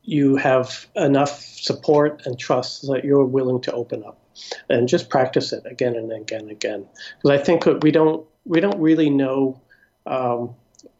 you 0.05 0.35
have 0.35 0.85
enough 0.95 1.41
support 1.41 2.23
and 2.25 2.37
trust 2.37 2.81
that 2.87 3.05
you're 3.05 3.23
willing 3.23 3.61
to 3.61 3.71
open 3.71 4.03
up 4.03 4.19
and 4.69 4.89
just 4.89 5.09
practice 5.09 5.53
it 5.53 5.63
again 5.65 5.95
and 5.95 6.11
again 6.11 6.41
and 6.41 6.51
again. 6.51 6.85
Because 7.17 7.39
I 7.39 7.43
think 7.43 7.65
we 7.81 7.91
don't 7.91 8.25
we 8.45 8.59
don't 8.59 8.79
really 8.79 9.09
know 9.09 9.61
um, 10.05 10.55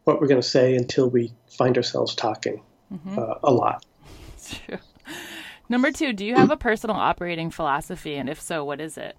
what 0.06 0.22
we're 0.22 0.28
going 0.28 0.42
to 0.42 0.48
say 0.48 0.76
until 0.76 1.10
we 1.10 1.34
find 1.50 1.78
ourselves 1.78 2.16
talking 2.16 2.62
mm-hmm. 2.92 3.20
uh, 3.20 3.36
a 3.44 3.52
lot. 3.52 3.86
Number 5.70 5.92
two, 5.92 6.14
do 6.14 6.26
you 6.26 6.36
have 6.36 6.52
a 6.52 6.58
personal 6.58 6.96
operating 6.96 7.50
philosophy, 7.50 8.16
and 8.16 8.30
if 8.30 8.40
so, 8.40 8.64
what 8.64 8.80
is 8.80 8.98
it? 8.98 9.18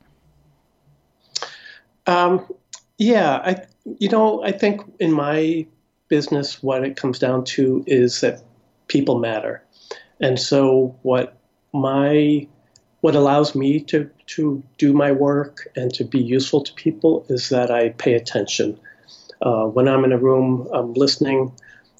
Um, 2.06 2.46
yeah, 2.98 3.36
I 3.36 3.64
you 3.98 4.08
know 4.08 4.42
I 4.44 4.52
think 4.52 4.82
in 5.00 5.12
my 5.12 5.66
business, 6.08 6.62
what 6.62 6.84
it 6.84 6.96
comes 6.96 7.18
down 7.18 7.44
to 7.44 7.82
is 7.86 8.20
that 8.20 8.42
people 8.88 9.18
matter. 9.18 9.62
And 10.20 10.38
so 10.38 10.96
what 11.02 11.38
my 11.72 12.46
what 13.00 13.14
allows 13.14 13.54
me 13.54 13.80
to 13.80 14.10
to 14.26 14.62
do 14.78 14.92
my 14.92 15.12
work 15.12 15.68
and 15.76 15.92
to 15.94 16.04
be 16.04 16.20
useful 16.20 16.62
to 16.62 16.72
people 16.74 17.26
is 17.28 17.48
that 17.48 17.70
I 17.70 17.90
pay 17.90 18.14
attention. 18.14 18.78
Uh, 19.42 19.64
when 19.64 19.88
I'm 19.88 20.04
in 20.04 20.12
a 20.12 20.18
room, 20.18 20.68
I'm 20.72 20.94
listening 20.94 21.52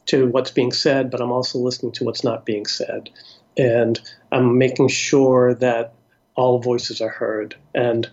to 0.07 0.27
what's 0.29 0.51
being 0.51 0.73
said, 0.73 1.11
but 1.11 1.21
I'm 1.21 1.33
also 1.33 1.59
listening 1.59 1.93
to 1.93 2.05
what's 2.05 2.25
not 2.25 2.47
being 2.47 2.67
said, 2.67 3.11
and 3.57 4.01
I'm 4.33 4.59
making 4.59 4.89
sure 4.89 5.55
that 5.55 5.95
all 6.37 6.59
voices 6.59 7.01
are 7.01 7.09
heard. 7.09 7.57
And 7.75 8.09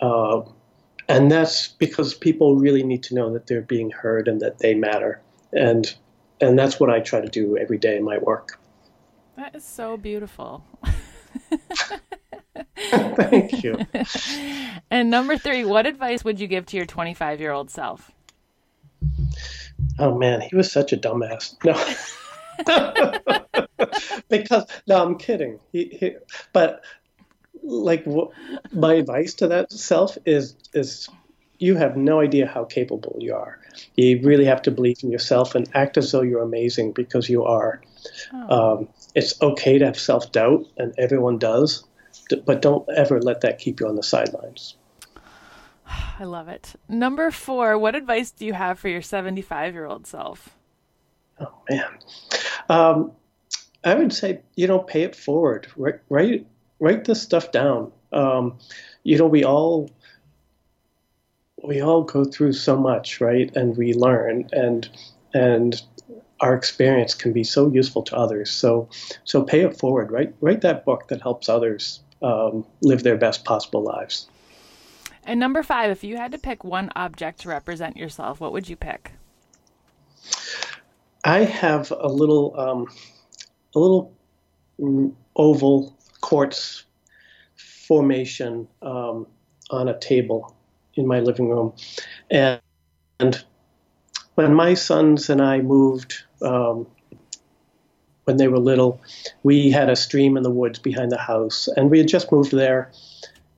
uh, 0.00 0.42
and 1.08 1.30
that's 1.30 1.68
because 1.68 2.14
people 2.14 2.56
really 2.56 2.82
need 2.82 3.02
to 3.04 3.14
know 3.14 3.32
that 3.32 3.46
they're 3.46 3.62
being 3.62 3.90
heard 3.90 4.28
and 4.28 4.40
that 4.40 4.58
they 4.58 4.74
matter. 4.74 5.20
And 5.52 5.94
and 6.40 6.58
that's 6.58 6.78
what 6.78 6.90
I 6.90 7.00
try 7.00 7.20
to 7.20 7.28
do 7.28 7.56
every 7.56 7.78
day 7.78 7.96
in 7.96 8.04
my 8.04 8.18
work. 8.18 8.58
That 9.36 9.54
is 9.54 9.64
so 9.64 9.96
beautiful. 9.96 10.64
Thank 12.76 13.62
you. 13.64 13.78
and 14.90 15.10
number 15.10 15.38
three, 15.38 15.64
what 15.64 15.86
advice 15.86 16.24
would 16.24 16.40
you 16.40 16.46
give 16.46 16.66
to 16.66 16.76
your 16.76 16.86
25 16.86 17.40
year 17.40 17.52
old 17.52 17.70
self? 17.70 18.12
Oh 19.98 20.16
man, 20.16 20.40
he 20.40 20.54
was 20.54 20.70
such 20.70 20.92
a 20.92 20.96
dumbass. 20.96 21.54
No. 21.64 21.74
because 24.28 24.64
no, 24.86 25.02
I'm 25.02 25.16
kidding. 25.18 25.58
He, 25.72 25.96
he, 26.00 26.16
but 26.52 26.82
like, 27.66 28.06
my 28.72 28.94
advice 28.94 29.34
to 29.34 29.48
that 29.48 29.72
self 29.72 30.16
is 30.24 30.56
is 30.72 31.08
you 31.58 31.76
have 31.76 31.96
no 31.96 32.20
idea 32.20 32.46
how 32.46 32.64
capable 32.64 33.16
you 33.18 33.34
are. 33.34 33.58
You 33.96 34.20
really 34.22 34.44
have 34.44 34.62
to 34.62 34.70
believe 34.70 34.98
in 35.02 35.10
yourself 35.10 35.54
and 35.54 35.68
act 35.74 35.96
as 35.96 36.12
though 36.12 36.22
you're 36.22 36.42
amazing 36.42 36.92
because 36.92 37.28
you 37.28 37.44
are. 37.44 37.80
Oh. 38.32 38.78
Um, 38.78 38.88
it's 39.14 39.40
okay 39.40 39.78
to 39.78 39.86
have 39.86 39.98
self 39.98 40.32
doubt, 40.32 40.66
and 40.76 40.94
everyone 40.98 41.38
does, 41.38 41.84
but 42.44 42.62
don't 42.62 42.88
ever 42.94 43.20
let 43.20 43.40
that 43.42 43.58
keep 43.58 43.80
you 43.80 43.88
on 43.88 43.96
the 43.96 44.02
sidelines. 44.02 44.76
I 46.18 46.24
love 46.24 46.48
it. 46.48 46.74
Number 46.88 47.30
four, 47.30 47.78
what 47.78 47.94
advice 47.94 48.30
do 48.30 48.46
you 48.46 48.52
have 48.52 48.78
for 48.78 48.88
your 48.88 49.02
75 49.02 49.74
year 49.74 49.86
old 49.86 50.06
self? 50.06 50.50
Oh 51.40 51.52
man. 51.68 51.98
Um, 52.68 53.12
I 53.84 53.94
would 53.94 54.12
say, 54.12 54.40
you 54.56 54.66
know, 54.66 54.80
pay 54.80 55.02
it 55.02 55.14
forward. 55.14 55.68
Write, 55.76 56.00
write, 56.08 56.46
write 56.78 57.04
this 57.04 57.22
stuff 57.22 57.52
down. 57.52 57.92
Um, 58.12 58.58
you 59.02 59.18
know, 59.18 59.26
we 59.26 59.44
all 59.44 59.90
we 61.62 61.80
all 61.80 62.02
go 62.02 62.24
through 62.24 62.52
so 62.52 62.76
much, 62.76 63.20
right? 63.20 63.54
And 63.56 63.76
we 63.76 63.94
learn, 63.94 64.48
and 64.52 64.88
and 65.34 65.80
our 66.40 66.54
experience 66.54 67.14
can 67.14 67.32
be 67.32 67.44
so 67.44 67.68
useful 67.70 68.02
to 68.04 68.16
others. 68.16 68.50
So 68.50 68.88
so 69.24 69.42
pay 69.42 69.60
it 69.60 69.78
forward. 69.78 70.10
Write 70.10 70.34
write 70.40 70.60
that 70.62 70.84
book 70.84 71.08
that 71.08 71.22
helps 71.22 71.48
others 71.48 72.00
um, 72.22 72.66
live 72.82 73.02
their 73.02 73.16
best 73.16 73.44
possible 73.44 73.82
lives. 73.82 74.28
And 75.24 75.40
number 75.40 75.62
five, 75.62 75.90
if 75.90 76.04
you 76.04 76.16
had 76.16 76.30
to 76.32 76.38
pick 76.38 76.62
one 76.62 76.90
object 76.94 77.40
to 77.40 77.48
represent 77.48 77.96
yourself, 77.96 78.40
what 78.40 78.52
would 78.52 78.68
you 78.68 78.76
pick? 78.76 79.12
I 81.24 81.40
have 81.40 81.90
a 81.90 82.06
little 82.06 82.58
um, 82.58 82.86
a 83.74 83.78
little 83.78 84.12
oval 85.34 85.95
quartz 86.26 86.84
formation 87.54 88.66
um, 88.82 89.28
on 89.70 89.86
a 89.86 89.96
table 90.00 90.56
in 90.94 91.06
my 91.06 91.20
living 91.20 91.48
room, 91.48 91.72
and, 92.28 92.60
and 93.20 93.44
when 94.34 94.52
my 94.52 94.74
sons 94.74 95.30
and 95.30 95.40
I 95.40 95.60
moved 95.60 96.24
um, 96.42 96.88
when 98.24 98.38
they 98.38 98.48
were 98.48 98.58
little, 98.58 99.00
we 99.44 99.70
had 99.70 99.88
a 99.88 99.94
stream 99.94 100.36
in 100.36 100.42
the 100.42 100.50
woods 100.50 100.80
behind 100.80 101.12
the 101.12 101.16
house, 101.32 101.68
and 101.76 101.92
we 101.92 101.98
had 101.98 102.08
just 102.08 102.32
moved 102.32 102.50
there, 102.50 102.90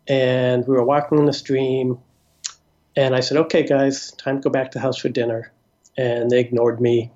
and 0.07 0.67
we 0.69 0.75
were 0.75 0.85
walking 0.85 1.19
in 1.19 1.25
the 1.25 1.33
stream, 1.33 1.99
and 2.97 3.17
I 3.17 3.21
said, 3.21 3.39
"Okay, 3.39 3.63
guys, 3.63 4.13
time 4.13 4.37
to 4.37 4.43
go 4.43 4.51
back 4.51 4.73
to 4.73 4.79
the 4.79 4.83
house 4.83 4.99
for 4.99 5.09
dinner," 5.09 5.53
and 5.97 6.31
they 6.31 6.41
ignored 6.41 6.83
me, 6.83 7.11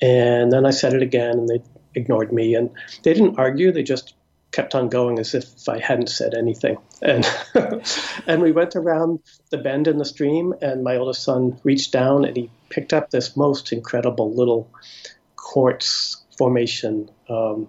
and 0.00 0.52
then 0.52 0.64
I 0.64 0.70
said 0.70 0.94
it 0.94 1.02
again, 1.02 1.36
and 1.36 1.48
they 1.48 1.62
ignored 1.96 2.32
me. 2.32 2.54
And 2.54 2.70
they 3.02 3.12
didn't 3.12 3.40
argue; 3.40 3.72
they 3.72 3.82
just 3.82 4.14
kept 4.52 4.74
on 4.74 4.88
going 4.88 5.18
as 5.18 5.34
if 5.34 5.68
I 5.68 5.78
hadn't 5.78 6.08
said 6.08 6.34
anything. 6.34 6.78
And 7.02 7.26
and 8.26 8.42
we 8.42 8.52
went 8.52 8.76
around 8.76 9.20
the 9.50 9.58
bend 9.58 9.88
in 9.88 9.98
the 9.98 10.04
stream, 10.04 10.54
and 10.62 10.82
my 10.82 10.96
oldest 10.96 11.22
son 11.22 11.60
reached 11.64 11.92
down 11.92 12.24
and 12.24 12.36
he 12.36 12.50
picked 12.70 12.92
up 12.92 13.10
this 13.10 13.36
most 13.36 13.72
incredible 13.72 14.32
little 14.34 14.70
quartz 15.36 16.22
formation, 16.36 17.10
um, 17.28 17.68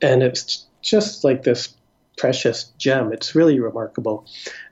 and 0.00 0.22
it's 0.22 0.66
just 0.82 1.24
like 1.24 1.42
this 1.42 1.74
precious 2.16 2.64
gem. 2.78 3.12
It's 3.12 3.34
really 3.34 3.58
remarkable. 3.58 4.26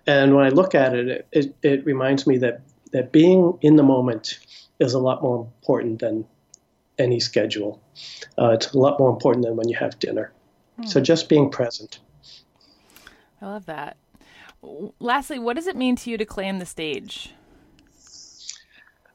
And 0.06 0.34
when 0.34 0.44
I 0.44 0.50
look 0.50 0.74
at 0.74 0.94
it, 0.94 1.26
it, 1.32 1.54
it, 1.62 1.84
reminds 1.84 2.26
me 2.26 2.38
that 2.38 2.60
that 2.92 3.10
being 3.12 3.58
in 3.62 3.76
the 3.76 3.82
moment 3.82 4.38
is 4.78 4.94
a 4.94 4.98
lot 4.98 5.22
more 5.22 5.40
important 5.40 6.00
than 6.00 6.26
any 6.98 7.20
schedule. 7.20 7.82
Uh, 8.38 8.50
it's 8.50 8.72
a 8.72 8.78
lot 8.78 8.98
more 8.98 9.10
important 9.10 9.44
than 9.44 9.56
when 9.56 9.68
you 9.68 9.76
have 9.76 9.98
dinner. 9.98 10.32
Hmm. 10.76 10.86
So 10.86 11.00
just 11.00 11.28
being 11.28 11.50
present. 11.50 12.00
I 13.40 13.46
love 13.46 13.66
that. 13.66 13.96
Lastly, 15.00 15.38
what 15.38 15.56
does 15.56 15.66
it 15.66 15.76
mean 15.76 15.96
to 15.96 16.10
you 16.10 16.16
to 16.16 16.24
claim 16.24 16.58
the 16.58 16.66
stage? 16.66 17.32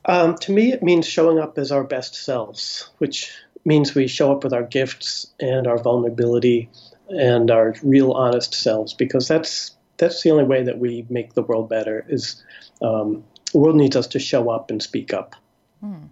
Um, 0.05 0.37
to 0.39 0.51
me, 0.51 0.71
it 0.71 0.83
means 0.83 1.07
showing 1.07 1.39
up 1.39 1.57
as 1.57 1.71
our 1.71 1.83
best 1.83 2.15
selves, 2.15 2.89
which 2.97 3.33
means 3.65 3.93
we 3.93 4.07
show 4.07 4.31
up 4.31 4.43
with 4.43 4.53
our 4.53 4.63
gifts 4.63 5.27
and 5.39 5.67
our 5.67 5.77
vulnerability 5.77 6.69
and 7.09 7.51
our 7.51 7.75
real 7.83 8.11
honest 8.11 8.53
selves, 8.53 8.93
because 8.93 9.27
that's 9.27 9.75
that's 9.97 10.21
the 10.23 10.31
only 10.31 10.43
way 10.43 10.63
that 10.63 10.77
we 10.77 11.05
make 11.09 11.33
the 11.33 11.41
world 11.41 11.69
better. 11.69 12.05
Is 12.07 12.43
um, 12.81 13.23
the 13.51 13.59
world 13.59 13.75
needs 13.75 13.95
us 13.95 14.07
to 14.07 14.19
show 14.19 14.49
up 14.49 14.71
and 14.71 14.81
speak 14.81 15.13
up. 15.13 15.35
Hmm. 15.81 16.05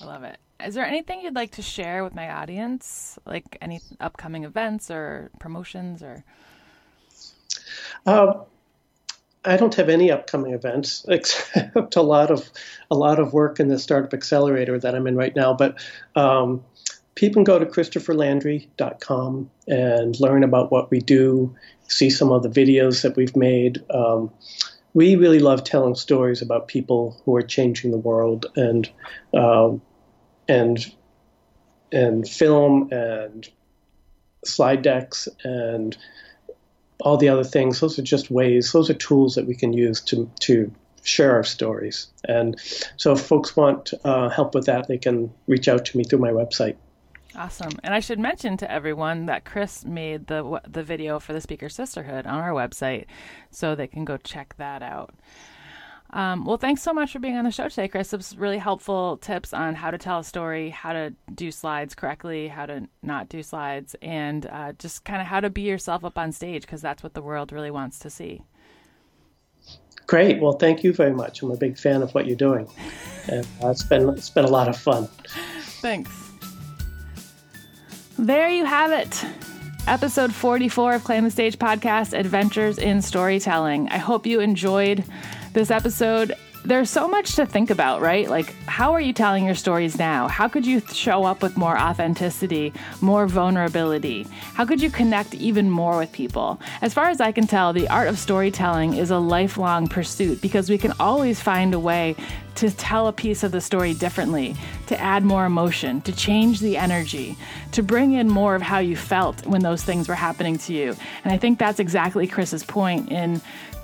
I 0.00 0.04
love 0.04 0.24
it. 0.24 0.38
Is 0.64 0.74
there 0.74 0.84
anything 0.84 1.20
you'd 1.20 1.34
like 1.34 1.52
to 1.52 1.62
share 1.62 2.02
with 2.02 2.14
my 2.14 2.30
audience, 2.30 3.18
like 3.24 3.56
any 3.60 3.80
upcoming 4.00 4.44
events 4.44 4.90
or 4.90 5.30
promotions 5.38 6.02
or? 6.02 6.24
Uh, 8.04 8.44
I 9.44 9.56
don't 9.56 9.74
have 9.76 9.88
any 9.88 10.10
upcoming 10.10 10.52
events 10.52 11.04
except 11.08 11.96
a 11.96 12.02
lot 12.02 12.30
of 12.30 12.50
a 12.90 12.96
lot 12.96 13.18
of 13.20 13.32
work 13.32 13.60
in 13.60 13.68
the 13.68 13.78
startup 13.78 14.12
accelerator 14.12 14.78
that 14.78 14.94
I'm 14.94 15.06
in 15.06 15.16
right 15.16 15.34
now. 15.34 15.54
But 15.54 15.78
um, 16.16 16.64
people 17.14 17.34
can 17.34 17.44
go 17.44 17.58
to 17.58 17.66
christopherlandry.com 17.66 19.50
and 19.68 20.20
learn 20.20 20.42
about 20.42 20.72
what 20.72 20.90
we 20.90 20.98
do, 21.00 21.54
see 21.86 22.10
some 22.10 22.32
of 22.32 22.42
the 22.42 22.48
videos 22.48 23.02
that 23.02 23.16
we've 23.16 23.36
made. 23.36 23.82
Um, 23.90 24.30
we 24.94 25.14
really 25.16 25.38
love 25.38 25.62
telling 25.62 25.94
stories 25.94 26.42
about 26.42 26.66
people 26.66 27.20
who 27.24 27.36
are 27.36 27.42
changing 27.42 27.90
the 27.90 27.98
world, 27.98 28.46
and 28.56 28.90
um, 29.34 29.80
and 30.48 30.94
and 31.92 32.28
film 32.28 32.88
and 32.92 33.48
slide 34.44 34.82
decks 34.82 35.28
and 35.44 35.96
all 37.00 37.16
the 37.16 37.28
other 37.28 37.44
things. 37.44 37.80
Those 37.80 37.98
are 37.98 38.02
just 38.02 38.30
ways. 38.30 38.72
Those 38.72 38.90
are 38.90 38.94
tools 38.94 39.34
that 39.34 39.46
we 39.46 39.54
can 39.54 39.72
use 39.72 40.00
to 40.02 40.30
to 40.40 40.72
share 41.02 41.32
our 41.32 41.44
stories. 41.44 42.08
And 42.24 42.56
so, 42.96 43.12
if 43.12 43.20
folks 43.20 43.56
want 43.56 43.92
uh, 44.04 44.28
help 44.28 44.54
with 44.54 44.66
that, 44.66 44.88
they 44.88 44.98
can 44.98 45.32
reach 45.46 45.68
out 45.68 45.84
to 45.86 45.98
me 45.98 46.04
through 46.04 46.18
my 46.18 46.30
website. 46.30 46.76
Awesome. 47.36 47.72
And 47.84 47.94
I 47.94 48.00
should 48.00 48.18
mention 48.18 48.56
to 48.56 48.70
everyone 48.70 49.26
that 49.26 49.44
Chris 49.44 49.84
made 49.84 50.26
the 50.26 50.60
the 50.66 50.82
video 50.82 51.20
for 51.20 51.32
the 51.32 51.40
Speaker 51.40 51.68
Sisterhood 51.68 52.26
on 52.26 52.40
our 52.40 52.50
website, 52.50 53.06
so 53.50 53.74
they 53.74 53.86
can 53.86 54.04
go 54.04 54.16
check 54.16 54.54
that 54.58 54.82
out. 54.82 55.14
Um, 56.10 56.46
well, 56.46 56.56
thanks 56.56 56.82
so 56.82 56.94
much 56.94 57.12
for 57.12 57.18
being 57.18 57.36
on 57.36 57.44
the 57.44 57.50
show 57.50 57.68
today, 57.68 57.86
Chris. 57.86 58.12
It 58.12 58.16
was 58.16 58.36
really 58.36 58.56
helpful 58.56 59.18
tips 59.18 59.52
on 59.52 59.74
how 59.74 59.90
to 59.90 59.98
tell 59.98 60.20
a 60.20 60.24
story, 60.24 60.70
how 60.70 60.94
to 60.94 61.12
do 61.34 61.50
slides 61.50 61.94
correctly, 61.94 62.48
how 62.48 62.64
to 62.64 62.88
not 63.02 63.28
do 63.28 63.42
slides, 63.42 63.94
and 64.00 64.46
uh, 64.46 64.72
just 64.78 65.04
kind 65.04 65.20
of 65.20 65.26
how 65.26 65.40
to 65.40 65.50
be 65.50 65.62
yourself 65.62 66.04
up 66.04 66.16
on 66.16 66.32
stage 66.32 66.62
because 66.62 66.80
that's 66.80 67.02
what 67.02 67.12
the 67.12 67.20
world 67.20 67.52
really 67.52 67.70
wants 67.70 67.98
to 68.00 68.10
see. 68.10 68.42
Great. 70.06 70.40
Well, 70.40 70.54
thank 70.54 70.82
you 70.82 70.94
very 70.94 71.12
much. 71.12 71.42
I'm 71.42 71.50
a 71.50 71.56
big 71.56 71.76
fan 71.76 72.00
of 72.00 72.14
what 72.14 72.26
you're 72.26 72.36
doing, 72.36 72.66
and 73.28 73.46
uh, 73.62 73.68
it's 73.68 73.82
been 73.82 74.08
it's 74.08 74.30
been 74.30 74.46
a 74.46 74.50
lot 74.50 74.68
of 74.68 74.76
fun. 74.78 75.08
Thanks. 75.82 76.10
There 78.18 78.48
you 78.48 78.64
have 78.64 78.90
it. 78.90 79.24
Episode 79.86 80.34
44 80.34 80.94
of 80.94 81.04
Claim 81.04 81.24
the 81.24 81.30
Stage 81.30 81.58
podcast 81.58 82.18
Adventures 82.18 82.78
in 82.78 83.00
Storytelling. 83.00 83.88
I 83.90 83.98
hope 83.98 84.26
you 84.26 84.40
enjoyed 84.40 85.04
this 85.52 85.70
episode, 85.70 86.34
there's 86.64 86.90
so 86.90 87.08
much 87.08 87.36
to 87.36 87.46
think 87.46 87.70
about, 87.70 88.00
right? 88.00 88.28
Like, 88.28 88.54
how 88.66 88.92
are 88.92 89.00
you 89.00 89.12
telling 89.12 89.44
your 89.44 89.54
stories 89.54 89.98
now? 89.98 90.28
How 90.28 90.48
could 90.48 90.66
you 90.66 90.80
show 90.80 91.24
up 91.24 91.42
with 91.42 91.56
more 91.56 91.78
authenticity, 91.78 92.72
more 93.00 93.26
vulnerability? 93.26 94.26
How 94.54 94.64
could 94.64 94.82
you 94.82 94.90
connect 94.90 95.34
even 95.34 95.70
more 95.70 95.96
with 95.96 96.12
people? 96.12 96.60
As 96.82 96.92
far 96.92 97.08
as 97.08 97.20
I 97.20 97.32
can 97.32 97.46
tell, 97.46 97.72
the 97.72 97.88
art 97.88 98.08
of 98.08 98.18
storytelling 98.18 98.94
is 98.94 99.10
a 99.10 99.18
lifelong 99.18 99.86
pursuit 99.86 100.42
because 100.42 100.68
we 100.68 100.78
can 100.78 100.92
always 101.00 101.40
find 101.40 101.74
a 101.74 101.78
way 101.78 102.16
to 102.58 102.70
tell 102.72 103.06
a 103.06 103.12
piece 103.12 103.44
of 103.44 103.52
the 103.52 103.60
story 103.60 103.94
differently, 103.94 104.56
to 104.88 104.98
add 105.00 105.24
more 105.24 105.44
emotion, 105.44 106.00
to 106.00 106.12
change 106.12 106.58
the 106.58 106.76
energy, 106.76 107.36
to 107.70 107.84
bring 107.84 108.12
in 108.12 108.28
more 108.28 108.56
of 108.56 108.62
how 108.62 108.78
you 108.80 108.96
felt 108.96 109.46
when 109.46 109.62
those 109.62 109.84
things 109.84 110.08
were 110.08 110.14
happening 110.16 110.58
to 110.58 110.72
you. 110.72 110.96
And 111.22 111.32
I 111.32 111.38
think 111.38 111.60
that's 111.60 111.78
exactly 111.78 112.26
Chris's 112.26 112.64
point 112.64 113.12
in 113.12 113.40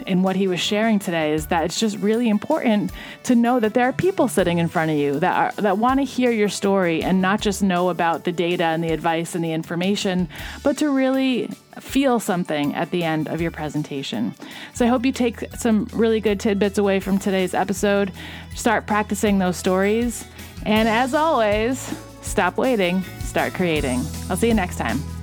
in 0.09 0.23
what 0.23 0.35
he 0.35 0.49
was 0.49 0.61
sharing 0.61 0.99
today 0.99 1.33
is 1.33 1.47
that 1.47 1.65
it's 1.65 1.79
just 1.79 1.97
really 1.99 2.29
important 2.29 2.91
to 3.23 3.35
know 3.35 3.61
that 3.61 3.75
there 3.75 3.89
are 3.89 3.93
people 3.93 4.27
sitting 4.27 4.59
in 4.59 4.69
front 4.69 4.91
of 4.91 4.97
you 4.97 5.21
that 5.21 5.37
are, 5.37 5.63
that 5.63 5.79
want 5.79 6.01
to 6.01 6.05
hear 6.05 6.33
your 6.33 6.49
story 6.49 7.03
and 7.03 7.23
not 7.23 7.41
just 7.41 7.63
know 7.63 7.89
about 7.89 8.25
the 8.25 8.33
data 8.33 8.65
and 8.65 8.83
the 8.83 8.93
advice 8.93 9.37
and 9.37 9.45
the 9.45 9.53
information, 9.53 10.29
but 10.65 10.77
to 10.77 10.91
really 10.91 11.49
feel 11.81 12.21
something 12.21 12.75
at 12.75 12.91
the 12.91 13.03
end 13.03 13.29
of 13.29 13.41
your 13.41 13.51
presentation. 13.51 14.35
So 14.75 14.85
I 14.85 14.89
hope 14.89 15.05
you 15.05 15.13
take 15.13 15.45
some 15.57 15.89
really 15.93 16.21
good 16.21 16.41
tidbits 16.41 16.79
away 16.79 17.01
from 17.01 17.19
today's 17.19 17.55
episode. 17.55 18.13
Start 18.55 18.87
practicing 18.87 19.39
those 19.39 19.57
stories. 19.57 20.25
And 20.67 20.89
as 20.89 21.15
always, 21.15 21.79
stop 22.23 22.57
waiting, 22.57 23.03
start 23.21 23.55
creating. 23.55 24.01
I'll 24.31 24.37
see 24.37 24.49
you 24.49 24.55
next 24.55 24.77
time. 24.77 25.14